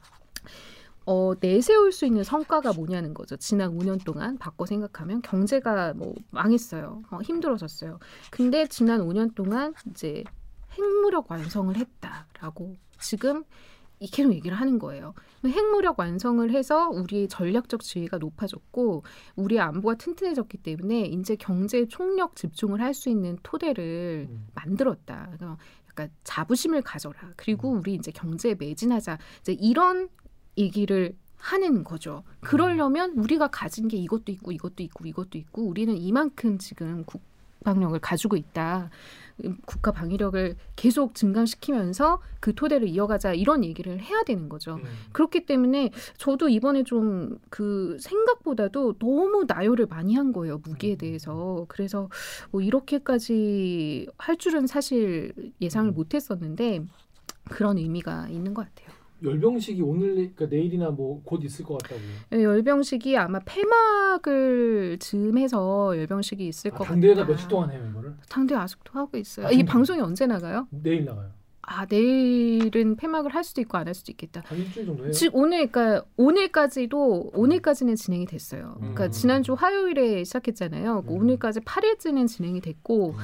[1.06, 3.36] 어, 내세울 수 있는 성과가 뭐냐는 거죠.
[3.36, 7.02] 지난 5년 동안 바꿔 생각하면 경제가 뭐 망했어요.
[7.10, 8.00] 어, 힘들어졌어요.
[8.30, 10.24] 근데 지난 5년 동안 이제
[10.72, 13.44] 핵무력 완성을 했다라고 지금
[13.98, 15.14] 이 계속 얘기를 하는 거예요.
[15.44, 19.04] 핵무력 완성을 해서 우리의 전략적 지위가 높아졌고
[19.36, 24.48] 우리의 안보가 튼튼해졌기 때문에 이제 경제 총력 집중을 할 수 있는 토대를 음.
[24.54, 25.26] 만들었다.
[25.28, 25.56] 그래서
[25.96, 27.32] 약간 자부심을 가져라.
[27.36, 29.18] 그리고 우리 이제 경제에 매진하자.
[29.40, 30.10] 이제 이런
[30.58, 32.22] 얘기를 하는 거죠.
[32.40, 38.36] 그러려면 우리가 가진 게 이것도 있고 이것도 있고 이것도 있고 우리는 이만큼 지금 국방력을 가지고
[38.36, 38.90] 있다.
[39.44, 44.76] 음, 국가 방위력을 계속 증강시키면서 그 토대를 이어가자 이런 얘기를 해야 되는 거죠.
[44.76, 44.84] 음.
[45.12, 52.08] 그렇기 때문에 저도 이번에 좀 그 생각보다도 너무 나열을 많이 한 거예요 무기에 대해서 그래서
[52.50, 56.84] 뭐 이렇게까지 할 줄은 사실 예상을 못 했었는데
[57.44, 58.85] 그런 의미가 있는 것 같아요.
[59.22, 62.00] 열병식이 오늘 그러니까 내일이나 뭐 곧 있을 것 같다고.
[62.34, 67.32] 예, 열병식이 아마 폐막을 즈음해서 열병식이 있을 아, 것 당대회가 같다.
[67.32, 68.14] 며칠 동안 해요 이거를?
[68.28, 69.46] 당대 아직도 하고 있어요.
[69.46, 69.64] 아, 이?
[69.64, 70.66] 방송이 언제 나가요?
[70.70, 71.30] 내일 나가요.
[71.68, 74.42] 아 내일은 폐막을 할 수도 있고 안 할 수도 있겠다.
[74.44, 75.10] 한 일주일 정도 해요.
[75.10, 78.74] 지금 오늘 그러니까 오늘까지도 오늘까지는 진행이 됐어요.
[78.78, 79.10] 그러니까 음.
[79.10, 81.02] 지난주 화요일에 시작했잖아요.
[81.08, 81.18] 그 음.
[81.22, 83.16] 오늘까지 8일째는 진행이 됐고 음.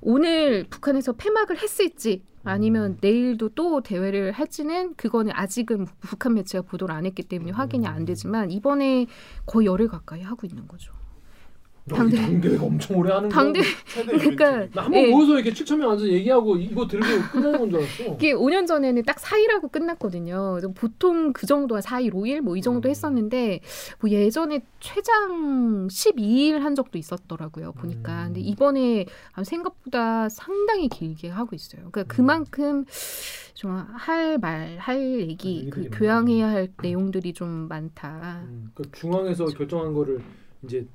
[0.00, 2.98] 오늘 북한에서 폐막을 했을지 아니면 음.
[3.00, 8.50] 내일도 또 대회를 할지는 그거는 아직은 북한 매체가 보도를 안 했기 때문에 확인이 안 되지만
[8.50, 9.06] 이번에
[9.44, 10.97] 거의 열흘 가까이 하고 있는 거죠.
[11.96, 13.60] 당대- 당대 당대회가 엄청 오래 하는 당대
[13.94, 14.66] 그러니까.
[14.74, 15.06] 나한번 예.
[15.10, 18.14] 모여서 이렇게 7천 명 앉아서 얘기하고 이거 들고 끝나는 건 줄 알았어.
[18.14, 20.58] 이게 5년 전에는 딱 4일하고 끝났거든요.
[20.74, 22.90] 보통 그 정도가 4일, 5일 뭐 이 정도 음.
[22.90, 23.60] 했었는데
[24.00, 27.72] 뭐 예전에 최장 12일 한 적도 있었더라고요.
[27.72, 28.22] 보니까.
[28.22, 28.24] 음.
[28.28, 31.88] 근데 이번에 아, 생각보다 상당히 길게 하고 있어요.
[31.90, 32.06] 그러니까 음.
[32.08, 32.84] 그만큼
[33.54, 35.88] 좀 할 말, 할 얘기, 그.
[35.92, 38.42] 교양해야 할 내용들이 좀 많다.
[38.48, 40.20] 음, 그 중앙에서 결정한 거를
[40.64, 40.86] 이제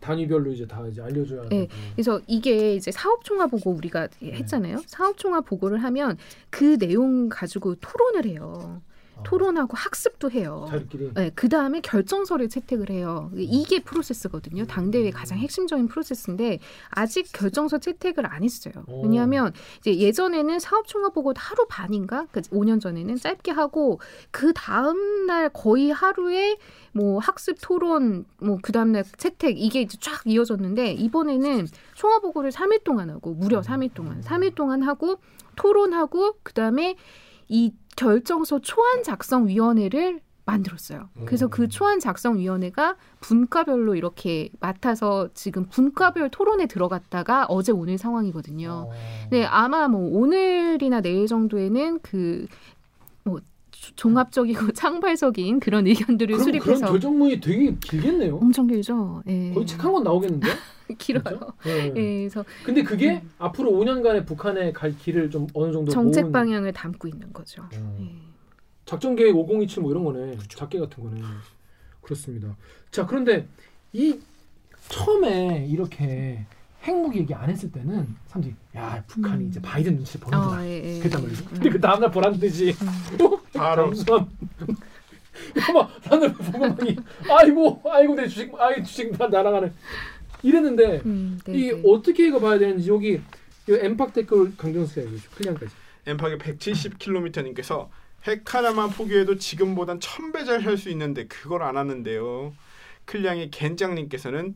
[0.00, 1.68] 단위별로 이제 다 이제 알려줘야 예, 되고.
[1.94, 4.32] 그래서 이게 이제 사업 총화 보고 우리가 네.
[4.32, 4.82] 했잖아요.
[4.86, 6.16] 사업 총화 보고를 하면
[6.50, 8.80] 그 내용 가지고 토론을 해요.
[9.18, 10.66] 아, 토론하고 학습도 해요.
[10.70, 11.12] 자기끼리.
[11.14, 13.30] 네, 그 다음에 결정서를 채택을 해요.
[13.34, 14.66] 이게 프로세스거든요.
[14.66, 16.58] 당대회 가장 핵심적인 프로세스인데
[16.90, 18.74] 아직 결정서 채택을 안 했어요.
[18.86, 19.02] 오.
[19.02, 24.00] 왜냐하면 이제 예전에는 사업총화 보고 하루 반인가, 그 5년 전에는 짧게 하고
[24.30, 26.56] 그 다음 날 거의 하루에
[26.92, 32.50] 뭐 학습 토론, 뭐 그 다음 날 채택 이게 이제 쫙 이어졌는데 이번에는 총화 보고를
[32.50, 35.16] 3일 동안 하고 무려 3일 동안, 3일 동안 하고
[35.56, 36.96] 토론하고 그 다음에
[37.48, 41.10] 이 결정서 초안 작성 위원회를 만들었어요.
[41.26, 41.50] 그래서 음.
[41.50, 48.88] 그 초안 작성 위원회가 분과별로 이렇게 맡아서 지금 분과별 토론에 들어갔다가 어제 오늘 상황이거든요.
[48.88, 48.92] 어.
[49.30, 53.40] 네, 아마 뭐 오늘이나 내일 정도에는 그뭐
[53.96, 58.36] 종합적이고 창발적인 그런 의견들을 그럼 그런 수립해서 결정문이 되게 길겠네요.
[58.36, 59.22] 엄청 길죠.
[59.28, 59.50] 예.
[59.52, 60.48] 거의 책 한 권 나오겠는데?
[60.98, 61.38] 길어요.
[61.64, 61.86] 네.
[61.88, 66.72] 예, 그래서 근데 그게 앞으로 5년간의 북한에 갈 길을 좀 어느 정도 정책 모은- 방향을
[66.72, 67.62] 담고 있는 거죠.
[67.74, 67.96] 음.
[68.00, 68.28] 예.
[68.86, 70.38] 작전 계획 5027 뭐 이런 거네.
[70.48, 71.20] 작계 같은 거네.
[72.00, 72.56] 그렇습니다.
[72.90, 73.46] 자 그런데
[73.92, 74.18] 이
[74.88, 76.46] 처음에 이렇게
[76.82, 79.48] 핵무기 얘기 안 했을 때는 사람들이 야 북한이 음.
[79.48, 80.60] 이제 바이든 눈치를 보는구나.
[80.60, 80.98] 어, 예, 예.
[81.00, 81.44] 그랬단 말이죠.
[81.44, 81.48] 음.
[81.54, 82.74] 근데 그 다음날 보란 듯이
[83.52, 84.28] 바로 잠수함.
[85.74, 86.96] 막 사람들 보고 막 이-
[87.30, 89.72] 아이고 아이고 내 주식 아이 주식 다 날아가는
[90.42, 91.82] 이랬는데 음, 네, 이 네.
[91.86, 93.20] 어떻게 이거 봐야 되는지 여기
[93.68, 95.72] 이 엠팍 댓글 강정수가 얘기해줘 클리앙까지.
[96.06, 97.88] 엠팍의 170km님께서
[98.24, 102.52] 핵 하나만 포기해도 지금보단 천배잘할수 있는데 그걸 안 하는데요.
[103.04, 104.54] 클량의 겐장님께서는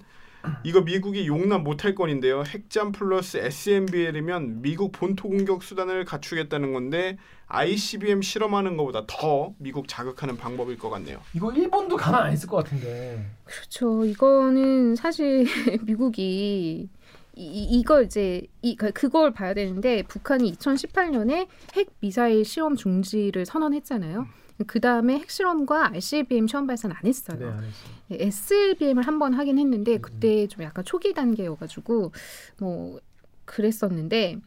[0.65, 2.43] 이거 미국이 용납 못할 건인데요.
[2.47, 7.19] 핵잠 플러스 SMBL이면 미국 본토 공격 수단을 갖추겠다는 건데
[7.49, 11.21] ICBM 실험하는 것보다 더 미국 자극하는 방법일 것 같네요.
[11.35, 13.25] 이거 일본도 가만 안 했을 것 같은데.
[13.45, 14.05] 그렇죠.
[14.05, 15.45] 이거는 사실
[15.85, 16.89] 미국이
[17.35, 23.47] 이, 이- 이걸 이제 이 그- 그걸 봐야 되는데 북한이 2018년에 핵 미사일 시험 중지를
[23.47, 24.27] 선언했잖아요.
[24.67, 27.39] 그 다음에 핵실험과 ICBM 시험 발사는 안 했어요.
[27.39, 27.89] 네, 안 했어.
[28.11, 30.03] SLBM을 한 번 하긴 했는데 음.
[30.03, 32.13] 그때 좀 약간 초기 단계여가지고
[32.61, 33.01] 뭐
[33.45, 34.39] 그랬었는데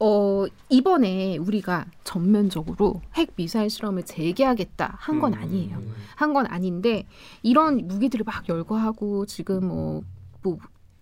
[0.00, 5.38] 어 이번에 우리가 전면적으로 핵 미사일 실험을 재개하겠다 한건 음.
[5.40, 5.82] 아니에요.
[6.16, 7.04] 한 건 아닌데
[7.42, 10.02] 이런 무기들을 막 열거하고 지금 뭐,
[10.42, 10.58] 뭐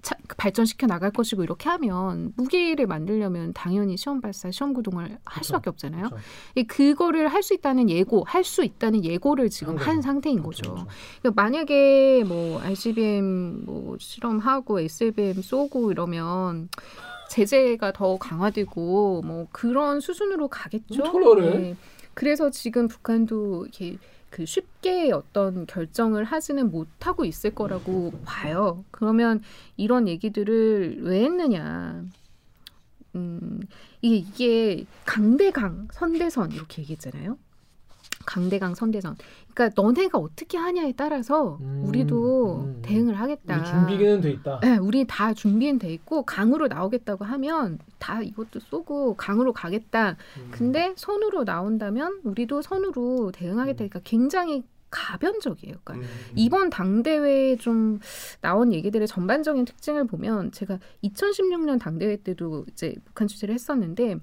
[0.07, 5.43] 차- 발전시켜 나갈 것이고 이렇게 하면 무기를 만들려면 당연히 시험 발사, 시험 구동을 할.
[5.45, 6.05] 수밖에 없잖아요.
[6.11, 6.25] 그렇죠.
[6.55, 10.01] 이 그거를 할 수 있다는 예고, 할 수 있다는 예고를 지금 한.
[10.03, 10.75] 상태인 그렇죠, 거죠.
[10.75, 10.91] 그렇죠.
[11.23, 16.69] 그러니까 만약에 뭐 ICBM 뭐 실험하고 SLBM 쏘고 이러면
[17.31, 21.03] 제재가 더 강화되고 뭐 그런 수준으로 가겠죠.
[21.03, 21.61] 토러를?
[21.63, 21.77] 네.
[22.15, 23.99] 그래서 지금 북한도 이렇게
[24.31, 28.85] 그 쉽게 어떤 결정을 하지는 못하고 있을 거라고 봐요.
[28.91, 29.43] 그러면
[29.77, 32.05] 이런 얘기들을 왜 했느냐?
[33.15, 33.61] 음,
[34.03, 37.39] 이게 이게 강대강 선대선 이렇게 얘기했잖아요.
[38.27, 39.17] 강대강 선대선.
[39.55, 42.83] 그러니까 너네가 어떻게 하냐에 따라서 음, 우리도 음.
[42.83, 43.57] 대응을 하겠다.
[43.57, 44.61] 우리 준비는 돼 있다.
[44.61, 50.17] 네, 우리 다 준비는 돼 있고 강으로 나오겠다고 하면 다 이것도 쏘고 강으로 가겠다.
[50.37, 50.49] 음.
[50.51, 53.85] 근데 선으로 나온다면 우리도 선으로 대응하겠다.
[53.85, 53.89] 음.
[53.89, 55.77] 그러니까 굉장히 가변적이에요.
[55.85, 56.33] 그러니까 음.
[56.35, 58.01] 이번 당대회에 좀
[58.41, 64.17] 나온 얘기들의 전반적인 특징을 보면 제가 2016년 당대회 때도 이제 북한 취재를 했었는데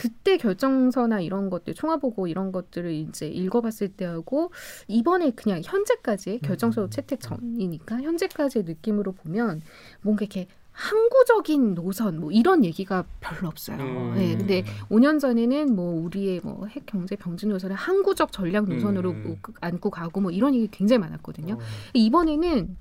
[0.00, 4.50] 그때 결정서나 이런 것들 총화보고 이런 것들을 이제 읽어봤을 때하고
[4.88, 6.90] 이번에 그냥 현재까지의 결정서 음.
[6.90, 9.60] 채택 전이니까 현재까지의 느낌으로 보면
[10.00, 13.76] 뭔가 이렇게 항구적인 노선 뭐 이런 얘기가 별로 없어요.
[13.76, 14.14] 음.
[14.14, 19.22] 네, 근데 5년 전에는 뭐 우리의 뭐 핵 경제 병진 노선을 항구적 전략 노선으로 음.
[19.22, 21.56] 뭐 안고 가고 뭐 이런 얘기 굉장히 많았거든요.
[21.56, 21.58] 어.
[21.92, 22.74] 이번에는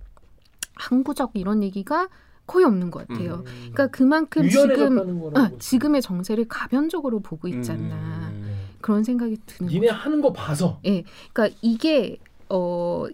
[0.76, 2.08] 항구적 이런 얘기가
[2.50, 3.36] 거의 없는 것 같아요.
[3.36, 3.44] 음.
[3.46, 5.52] 그러니까 그만큼 지금 아.
[5.60, 7.96] 지금의 정세를 가변적으로 보고 있지 않나
[8.34, 8.56] 음.
[8.82, 10.00] 그런 생각이 드는 니네 거죠.
[10.00, 12.18] 하는 거 봐서 그러니까 이게
[12.50, 13.06] 어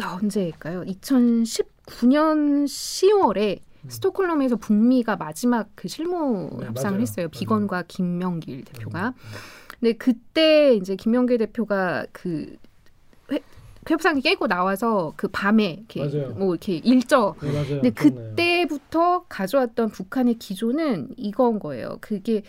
[0.00, 0.82] 언제일까요?
[0.84, 3.90] 2019년 10월에 음.
[3.90, 7.00] 스톡홀름에서 북미가 마지막 그 실무 네, 협상을 맞아요.
[7.00, 7.24] 했어요.
[7.24, 7.28] 맞아요.
[7.30, 9.08] 비건과 김명길 대표가.
[9.08, 9.12] 음.
[9.80, 12.56] 근데 그때 이제 김명길 대표가 그
[13.88, 16.34] 회, 협상이 깨고 나와서 그 밤에 이렇게 맞아요.
[16.34, 17.80] 뭐 이렇게 일저 네, 맞아요.
[17.80, 17.90] 근데.
[17.90, 21.98] 그때부터 가져왔던 북한의 기조는 이건 거예요.
[22.00, 22.42] 그게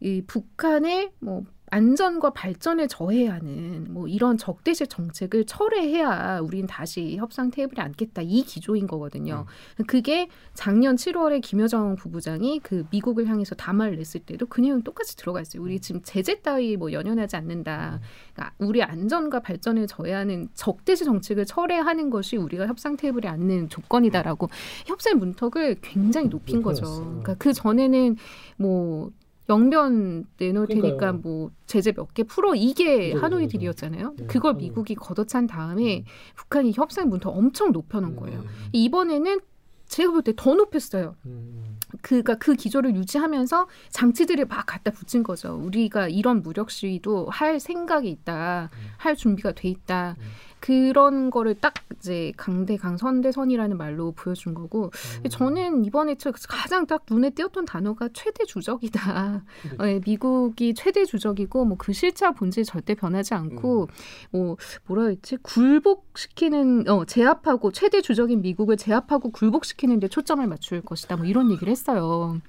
[0.00, 7.82] 이 북한의 뭐 안전과 발전을 저해하는 뭐 이런 적대적 정책을 철회해야 우린 다시 협상 테이블에
[7.82, 9.46] 앉겠다 이 기조인 거거든요.
[9.86, 15.40] 그게 작년 7월에 김여정 부부장이 그 미국을 향해서 담화를 냈을 때도 그 내용 똑같이 들어가
[15.40, 15.62] 있어요.
[15.62, 18.00] 우리 지금 제재 따위 뭐 연연하지 않는다.
[18.32, 24.48] 그러니까 우리 안전과 발전을 저해하는 적대적 정책을 철회하는 것이 우리가 협상 테이블에 앉는 조건이다라고
[24.86, 26.84] 협상 문턱을 굉장히 높인 거죠.
[27.04, 28.16] 그러니까 그 전에는
[28.56, 29.10] 뭐
[29.48, 31.12] 영변 내놓을 테니까 그러니까요.
[31.22, 34.14] 뭐 제재 몇 개 풀어 이게 그죠, 하노이 그죠, 딜이었잖아요.
[34.16, 34.64] 네, 그걸 하노이.
[34.64, 36.04] 미국이 걷어찬 다음에 음.
[36.34, 38.40] 북한이 협상 문턱 엄청 높여놓은 거예요.
[38.40, 38.46] 음.
[38.72, 39.40] 이번에는
[39.86, 41.14] 제가 볼 때 더 높였어요.
[41.26, 41.78] 음.
[42.02, 45.54] 그가 그 기조를 유지하면서 장치들을 막 갖다 붙인 거죠.
[45.54, 48.78] 우리가 이런 무력 시위도 할 생각이 있다, 음.
[48.96, 50.16] 할 준비가 돼 있다.
[50.18, 50.24] 음.
[50.66, 54.90] 그런 거를 딱 이제 강대 강 선대선이라는 말로 보여준 거고
[55.24, 55.28] 음.
[55.28, 59.44] 저는 이번에 저 가장 딱 눈에 띄었던 단어가 최대 주적이다.
[59.78, 63.88] 어, 예, 미국이 최대 주적이고 뭐 그 실차 본질 절대 변하지 않고
[64.30, 64.56] 뭐
[64.86, 71.16] 뭐라 했지 굴복시키는 어 제압하고 최대 주적인 미국을 제압하고 굴복시키는 데 초점을 맞출 것이다.
[71.16, 72.40] 뭐 이런 얘기를 했어요.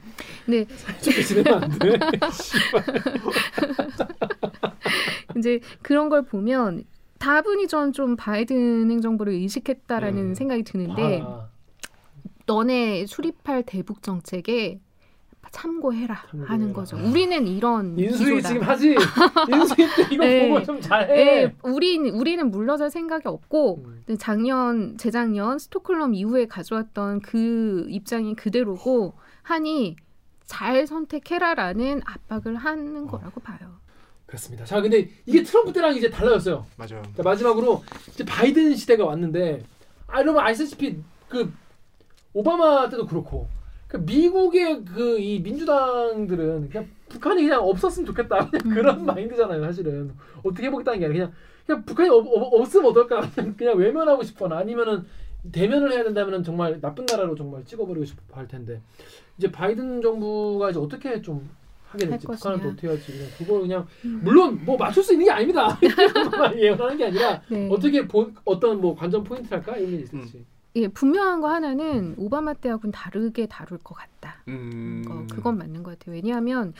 [0.45, 0.65] 근데.
[5.37, 6.83] 이제 그런 걸 보면
[7.19, 10.33] 다분히 전 좀 바이든 행정부를 의식했다라는 음.
[10.35, 11.47] 생각이 드는데 아,
[12.45, 14.79] 너네 수립할 대북 정책에
[15.51, 16.51] 참고해라 참고해라.
[16.51, 16.97] 하는 거죠.
[16.97, 18.41] 우리는 이런 인수위.
[18.43, 18.95] 지금 하지.
[19.49, 20.47] 인수위 때 이거 네.
[20.49, 21.17] 보고 좀 잘해.
[21.17, 24.17] 예, 우린 우리는 물러설 생각이 없고 음.
[24.19, 29.95] 작년 재작년 스톡홀름 이후에 가져왔던 그 입장이 그대로고 하니
[30.45, 33.79] 잘 선택해라라는 압박을 하는 거라고 봐요.
[34.27, 34.65] 그렇습니다.
[34.65, 36.65] 자, 근데 이게 트럼프 때랑 이제 달라졌어요.
[36.75, 37.01] 맞아요.
[37.15, 39.63] 자, 마지막으로 이제 바이든 시대가 왔는데
[40.07, 40.97] 아 여러분 아시다시피
[41.29, 41.51] 그
[42.33, 43.47] 오바마 때도 그렇고
[43.87, 48.73] 그 미국의 그 이 민주당들은 그냥 북한이 그냥 없었으면 좋겠다 그냥 음.
[48.73, 50.11] 그런 마인드잖아요 사실은
[50.43, 54.57] 어떻게 해보겠다는 게 아니라 그냥 그냥 북한이 없, 없, 없으면 어떨까 그냥, 그냥 외면하고 싶거나
[54.57, 55.05] 아니면은
[55.51, 58.81] 대면을 해야 된다면은 정말 나쁜 나라로 정말 찍어버리고 싶어 할 텐데
[59.37, 61.49] 이제 바이든 정부가 이제 어떻게 좀
[61.87, 62.71] 하게 할 될지 북한은 또 것이냐.
[62.73, 64.21] 어떻게 할지 그냥 그거 그냥 음.
[64.23, 65.79] 물론 뭐 맞출 수 있는 게 아닙니다
[66.55, 67.69] 예언하는 게 아니라 네.
[67.71, 70.45] 어떻게 본 어떤 뭐 관전 포인트랄까 이런 게 있을지.
[70.75, 74.43] 예, 분명한 거 하나는 오바마 때하고는 다르게 다룰 것 같다.
[74.47, 75.03] 음.
[75.09, 76.15] 어, 그건 맞는 것 같아요.
[76.15, 76.73] 왜냐하면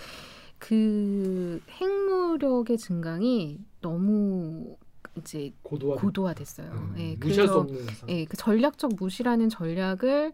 [0.60, 4.76] 그 핵무력의 증강이 너무
[5.18, 5.96] 이제 고도화.
[5.96, 6.70] 고도화됐어요.
[6.72, 8.08] 음, 예, 무시할 수 그래서.
[8.10, 10.34] 예, 그 전략적 무시라는 전략을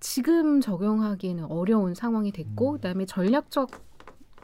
[0.00, 2.74] 지금 적용하기에는 어려운 상황이 됐고, 음.
[2.76, 3.70] 그다음에 전략적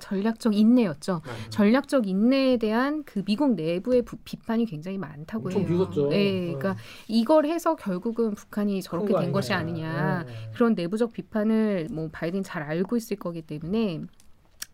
[0.00, 1.22] 전략적 인내였죠.
[1.24, 1.50] 네.
[1.50, 5.64] 전략적 인내에 대한 그 미국 내부의 부- 비판이 굉장히 많다고 해요.
[5.68, 6.12] 미웠죠.
[6.12, 6.76] 예, 그러니까
[7.08, 10.24] 이걸 해서 결국은 북한이 저렇게 된 것이 아니냐.
[10.26, 10.32] 네.
[10.54, 14.00] 그런 내부적 비판을 뭐 바이든이 잘 알고 있을 거기 때문에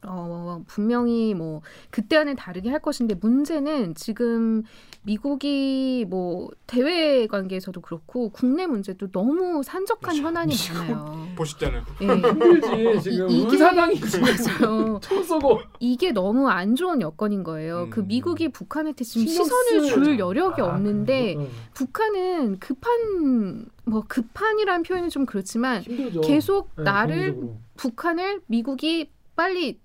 [0.07, 4.63] 어 분명히 뭐 그때와는 다르게 할 것인데 문제는 지금
[5.03, 10.23] 미국이 뭐 대외 관계에서도 그렇고 국내 문제도 너무 산적한 그렇죠.
[10.23, 11.27] 현안이 많아요.
[11.37, 11.83] 보시잖아요.
[12.01, 12.07] 예.
[12.09, 14.21] 힘들지 지금 이- 이게- 의사당이 지금
[14.63, 15.01] 맞아요.
[15.03, 17.85] 총 쏘고 이게 너무 안 좋은 여건인 거예요.
[17.85, 17.91] 음.
[17.91, 20.19] 그 미국이 북한한테 지금 시선을 줄.
[20.19, 21.47] 여력이 아, 없는데 어.
[21.75, 26.23] 북한은 급한 뭐 급한이라는 표현이 좀 그렇지만 힘들죠.
[26.23, 27.57] 계속 네, 나를 경제적으로.
[27.77, 29.81] 북한을 미국이 빨리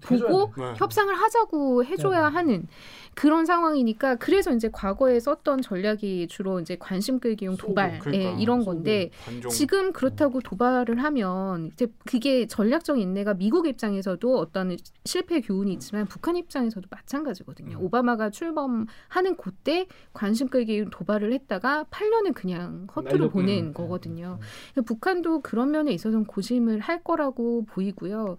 [0.00, 0.62] 보고 돼?
[0.62, 0.74] 네.
[0.76, 2.34] 협상을 하자고 해줘야 네.
[2.34, 2.66] 하는
[3.14, 8.64] 그런 상황이니까 그래서 이제 과거에 썼던 전략이 주로 이제 관심 끌기용 도발 그러니까, 예, 이런.
[8.64, 9.50] 건데 관종.
[9.50, 16.36] 지금 그렇다고 도발을 하면 이제 그게 전략적 인내가 미국 입장에서도 어떤 실패 교훈이 있지만 북한
[16.36, 17.76] 입장에서도 마찬가지거든요.
[17.78, 17.84] 음.
[17.84, 23.30] 오바마가 출범하는 그때 관심 끌기 도발을 했다가 8년을 그냥 허투루.
[23.30, 23.72] 보낸 네.
[23.72, 24.38] 거거든요.
[24.72, 28.36] 그러니까 북한도 그런 면에 있어서는 고심을 할 거라고 보이고요.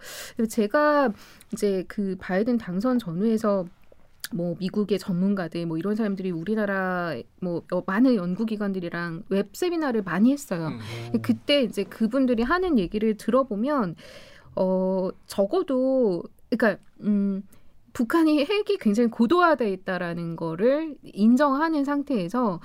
[0.49, 1.11] 제가
[1.53, 3.65] 이제 그 바이든 당선 전후에서
[4.35, 10.67] 뭐 미국의 전문가들 뭐 이런 사람들이 우리나라 뭐 여- 많은 연구기관들이랑 웹 세미나를 많이 했어요.
[10.67, 10.79] 음.
[11.15, 11.17] 어.
[11.21, 13.95] 그때 이제 그분들이 하는 얘기를 들어보면
[14.57, 17.43] 어 적어도 그러니까 음
[17.93, 22.59] 북한이 핵이 굉장히 고도화돼 있다라는 거를 인정하는 상태에서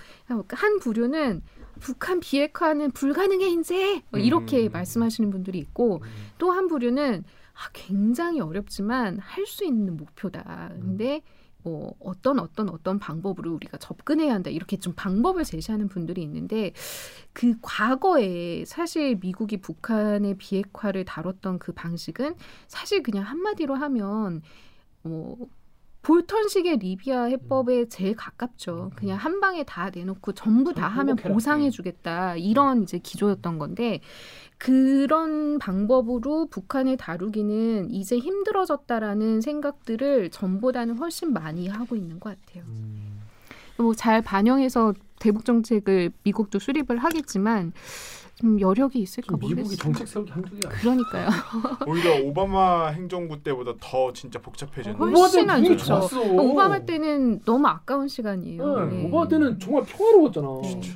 [0.49, 1.43] 한 부류는
[1.79, 4.73] 북한 비핵화는 불가능해 이제 뭐 이렇게 음.
[4.73, 6.03] 말씀하시는 분들이 있고
[6.39, 7.23] 또한 부류는
[7.55, 10.71] 아, 굉장히 어렵지만 할 수 있는 목표다.
[10.81, 11.23] 근데
[11.63, 16.73] 뭐 어떤 어떤 어떤 방법으로 우리가 접근해야 한다 이렇게 좀 방법을 제시하는 분들이 있는데
[17.33, 22.35] 그 과거에 사실 미국이 북한의 비핵화를 다뤘던 그 방식은
[22.69, 24.43] 사실 그냥 한마디로 하면
[25.03, 25.37] 뭐
[26.03, 28.91] 볼턴식의 리비아 해법에 제일 가깝죠.
[28.97, 31.17] 그냥 한 방에 다 내놓고 전부 다 하면.
[31.17, 34.01] 보상해주겠다 이런 이제 기조였던 건데
[34.61, 42.65] 그런 방법으로 북한을 다루기는 이제 힘들어졌다라는 생각들을 전보다는 훨씬 많이 하고 있는 것 같아요.
[42.69, 43.21] 음.
[43.79, 47.73] 뭐잘 반영해서 대북 정책을 미국도 수립을 하겠지만
[48.35, 49.83] 좀 여력이 있을까 지금 미국이 모르겠어요.
[49.83, 50.69] 정책 세우기 한두 개.
[50.69, 51.29] 그러니까요.
[51.89, 54.99] 오히려 오바마 행정부 때보다 더 진짜 복잡해졌네.
[54.99, 55.85] 훨- 훨씬 안 좋죠.
[55.87, 56.21] 좋았어.
[56.21, 58.81] 오바마 때는 너무 아까운 시간이에요.
[58.81, 58.87] 네.
[58.95, 59.07] 네.
[59.07, 60.49] 오바마 때는 정말 평화로웠잖아.
[60.69, 60.93] 진짜.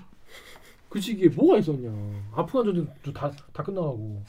[0.94, 1.90] 그 시기에 뭐가 있었냐.
[2.36, 4.22] 아프간 전쟁도 다, 다 끝나가고.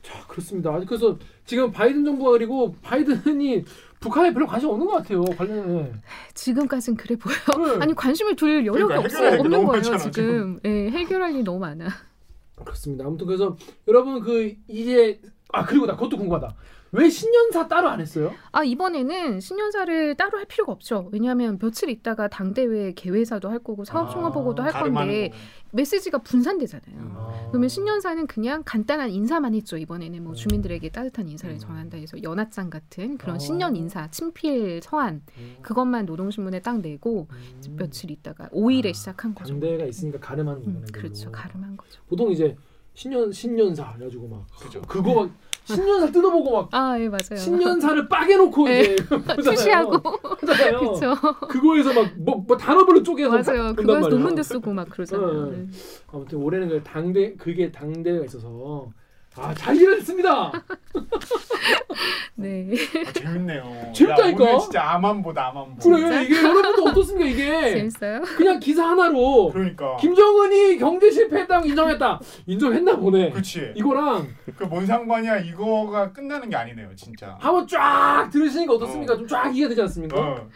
[0.00, 0.72] 자, 그렇습니다.
[0.86, 3.62] 그래서 지금 바이든 정부가 그리고 바이든이
[4.00, 5.22] 북한에 별로 관심 없는 것 같아요.
[5.22, 5.92] 관련해.
[6.32, 7.34] 지금까진 그래 보여.
[7.62, 7.76] 네.
[7.82, 10.58] 아니 관심을 둘 여력이 그러니까 없어 없는 거예요 많잖아, 지금.
[10.64, 11.88] 예, 해결할 일이 너무 많아.
[12.54, 13.04] 그렇습니다.
[13.04, 13.54] 아무튼 그래서
[13.86, 15.20] 여러분 그 이제
[15.52, 16.54] 아 그리고 나 그것도 궁금하다.
[16.96, 18.32] 왜 신년사 따로 안 했어요?
[18.52, 21.08] 아 이번에는 신년사를 따로 할 필요가 없죠.
[21.12, 25.32] 왜냐하면 며칠 있다가 당 대회 개회사도 할 거고 사업 총화 보고도 할 건데.
[25.72, 26.96] 메시지가 분산되잖아요.
[26.96, 27.12] 음.
[27.16, 27.48] 아.
[27.50, 30.34] 그러면 신년사는 그냥 간단한 인사만 했죠 이번에는 뭐 음.
[30.34, 31.58] 주민들에게 따뜻한 인사를 음.
[31.58, 33.38] 전한다 해서 연합장 같은 그런 어.
[33.38, 35.56] 신년 인사 친필 서한 음.
[35.62, 37.76] 그것만 노동신문에 딱 내고 음.
[37.76, 39.52] 며칠 있다가 5일에 아, 시작한 거죠.
[39.52, 40.86] 당대가 있으니까 가름하는 음, 거구나.
[40.92, 42.00] 그렇죠 가름한 거죠.
[42.08, 42.56] 보통 이제
[42.94, 44.80] 신년 신년사 해가지고 막 그죠.
[44.82, 45.30] 그거 막
[45.66, 47.36] 신년사 뜯어보고 막 아 예 맞아요.
[47.36, 48.80] 신년사를 빠개놓고 네.
[48.82, 49.42] 이제 보잖아요.
[49.42, 50.78] 투시하고 하잖아요.
[50.78, 51.14] 그렇죠.
[51.48, 53.74] 그거에서 막 뭐 뭐 단어별로 쪼개서 맞아요.
[53.74, 54.08] 그거에서.
[54.08, 55.46] 논문도 쓰고 막 그러잖아요.
[55.50, 55.56] 네.
[55.58, 55.66] 네.
[56.12, 58.90] 아무튼 올해는 그 당대 그게 당대회가 있어서
[59.38, 60.52] 아, 잘 일했습니다.
[62.36, 62.68] 네.
[63.06, 63.92] 아, 재밌네요.
[63.94, 64.44] 재밌다니까?
[64.44, 65.88] 야, 오늘 진짜 아만보다 아만보.
[65.90, 67.70] 그래, 이게 여러분도 어떻습니까, 이게?
[67.74, 68.22] 재밌어요?
[68.36, 69.96] 그냥 기사 하나로 그러니까.
[69.96, 72.20] 김정은이 경제 실패했다고 인정했다.
[72.46, 73.30] 인정했나 보네.
[73.30, 73.72] 그렇지.
[73.74, 75.38] 이거랑 그 뭔 상관이야?
[75.38, 77.36] 이거가 끝나는 게 아니네요, 진짜.
[77.40, 79.14] 한번 쫙 들으시니까 어떻습니까?
[79.14, 79.16] 어.
[79.18, 80.18] 좀쫙 이해가 되지 않습니까?
[80.20, 80.48] 어.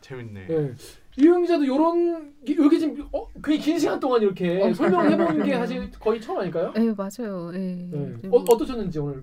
[0.00, 0.46] 재밌네.
[0.50, 0.70] 예.
[1.16, 5.90] 이용 기자도 요런 여기 지금 어, 굉장히 긴 시간 동안 이렇게 설명을 해보는 게 사실
[6.00, 6.72] 거의 처음 아닐까요?
[6.74, 7.50] 네 맞아요.
[7.52, 7.88] 네.
[7.90, 7.98] 네.
[8.22, 9.22] 네, 어, 뭐- 어떠셨는지 오늘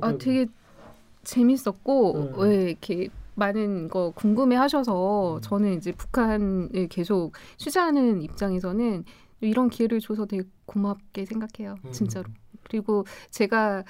[0.00, 0.16] 아.
[0.16, 0.46] 되게
[1.24, 2.42] 재밌었고 네.
[2.44, 5.40] 왜 이렇게 많은 거 궁금해하셔서 음.
[5.42, 9.04] 저는 이제 북한을 계속 취재하는 입장에서는
[9.42, 11.74] 이런 기회를 줘서 되게 고맙게 생각해요.
[11.84, 11.92] 음.
[11.92, 12.24] 진짜로.
[12.62, 13.84] 그리고 제가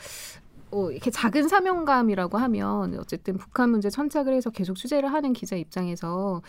[0.73, 6.43] 어, 이렇게 작은 사명감이라고 하면 어쨌든 북한 문제 천착을 해서 계속 취재를 하는 기자 입장에서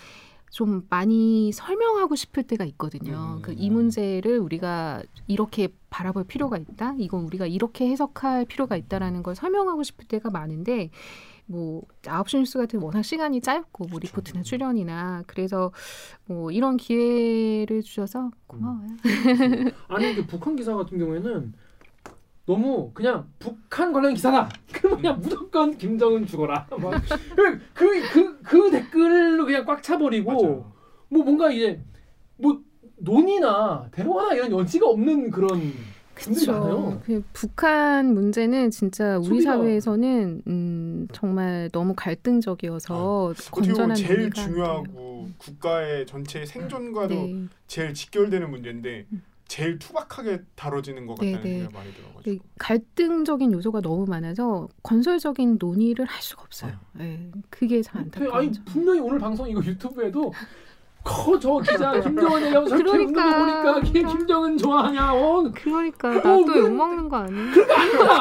[0.50, 3.36] 좀 많이 설명하고 싶을 때가 있거든요.
[3.38, 3.42] 음.
[3.42, 6.96] 그이 문제를 우리가 이렇게 바라볼 필요가 있다.
[6.98, 10.90] 이건 우리가 이렇게 해석할 필요가 있다라는 걸 설명하고 싶을 때가 많은데
[11.46, 15.72] 뭐 아홉 시 뉴스 같은 워낙 시간이 짧고 뭐 리포트나 출연이나 그래서
[16.26, 18.88] 뭐 이런 기회를 주셔서 고마워요.
[19.88, 21.54] 아니 근데 북한 기사 같은 경우에는
[22.52, 24.50] 너무 그냥 북한 관련 기사다.
[24.72, 26.66] 그러면 그냥 무조건 김정은 죽어라.
[26.72, 30.72] 그그 그 그, 그 댓글로 그냥 꽉 차버리고 맞아요.
[31.10, 31.82] 뭐 뭔가 이제
[32.38, 32.62] 뭐
[32.98, 35.74] 논의나 대화나 이런 여지가 없는 그런
[36.16, 37.02] 분들이 많아요.
[37.06, 44.32] 그 북한 문제는 진짜 우리 소비가- 사회에서는 음, 정말 너무 갈등적이어서 보면 건전한 제일.
[44.32, 47.46] 중요하고 국가의 전체 생존과도 네.
[47.68, 49.06] 제일 직결되는 문제인데
[49.48, 51.54] 제일 투박하게 다뤄지는 것 같다는 네, 네.
[51.60, 52.24] 생각이 많이 들어가지고.
[52.24, 56.74] 그 갈등적인 요소가 너무 많아서 건설적인 논의를 할 수가 없어요.
[56.94, 58.52] 네, 그게 참 아니 안타까워요.
[58.66, 60.34] 분명히 오늘 방송 이거 유튜브에도
[61.04, 63.40] 커저 기자 김정은 저렇게 거 그러니까.
[63.40, 67.54] 보니까 김, 김정은 좋아하냐 어 그러니까 어, 나또 왜- 욕먹는 거 아니야?
[67.54, 68.20] 그게 아니야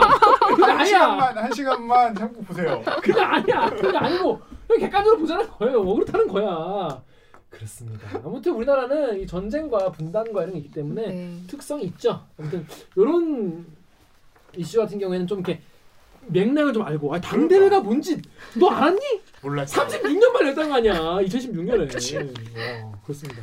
[0.48, 2.82] 그게 한 아니야 시간만 한 시간만 참고 보세요.
[3.02, 4.40] 그게 아니야 그게 아니고
[4.78, 7.02] 객관적으로 보자는 거예요 뭐 그렇다는 거야
[7.51, 11.36] 그렇습니다 아무튼 우리나라는 이 전쟁과 분단과 이런 게 있기 때문에 네.
[11.47, 12.66] 특성이 있죠 아무튼
[12.97, 13.66] 이런
[14.57, 15.61] 이슈 같은 경우에는 좀 이렇게
[16.28, 18.20] 맥락을 좀 알고 아 당대회가 뭔지
[18.59, 19.01] 너 알았니?
[19.42, 19.86] 몰랐어.
[19.86, 22.16] 36년 만에 했던 거 아니야 2016년에 그치.
[22.16, 22.22] 와
[23.05, 23.42] 그렇습니다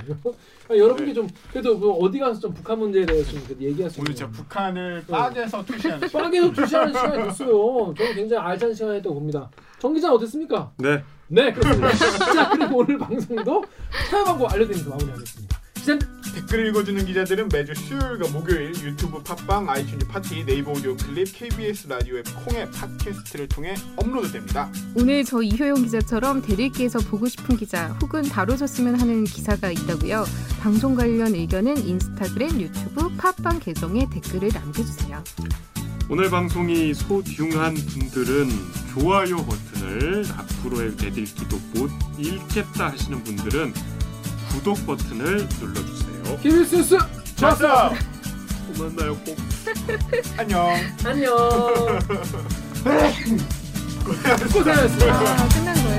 [0.69, 4.11] 아, 여러분께 좀 그래도 그 어디 가서 좀 북한 문제에 대해서 좀 얘기할 수 오늘
[4.11, 6.07] 있는 진짜 북한을 빠개서 투시하는
[6.53, 9.49] 두 시간 시간이 됐어요 저는 굉장히 알찬 시간이었다고 봅니다
[9.79, 10.71] 정 기자 어땠습니까?
[10.77, 11.03] 네.
[11.27, 11.91] 네 그렇습니다
[12.33, 13.63] 자 그리고 오늘 방송도
[14.09, 15.99] 광고 알려드리면서 마무리하겠습니다 기자
[16.33, 22.17] 댓글 읽어주는 기자들은 매주 수요일과 목요일 유튜브 팟빵, 아이튠즈 팟티, 네이버 오디오 클립, KBS 라디오
[22.17, 24.71] 앱 콩의 팟캐스트를 통해 업로드됩니다.
[24.95, 30.23] 오늘 저 이효영 기자처럼 대리기에서 보고 싶은 기자 혹은 다뤄줬으면 하는 기사가 있다고요.
[30.61, 35.21] 방송 관련 의견은 인스타그램, 유튜브, 팟빵 계정에 댓글을 남겨주세요.
[36.09, 38.49] 오늘 방송이 소중한 분들은
[38.93, 43.73] 좋아요 버튼을 앞으로의 내딜기도 못 읽겠다 하시는 분들은
[44.51, 46.37] 구독 버튼을 눌러주세요.
[46.41, 46.97] KBS 뉴스
[47.35, 47.93] 좋았어
[48.75, 49.35] 또 만나요 꼭.
[50.37, 50.69] 안녕.
[51.03, 51.35] 안녕
[54.53, 55.93] 고생하셨습니다 아, 끝났네.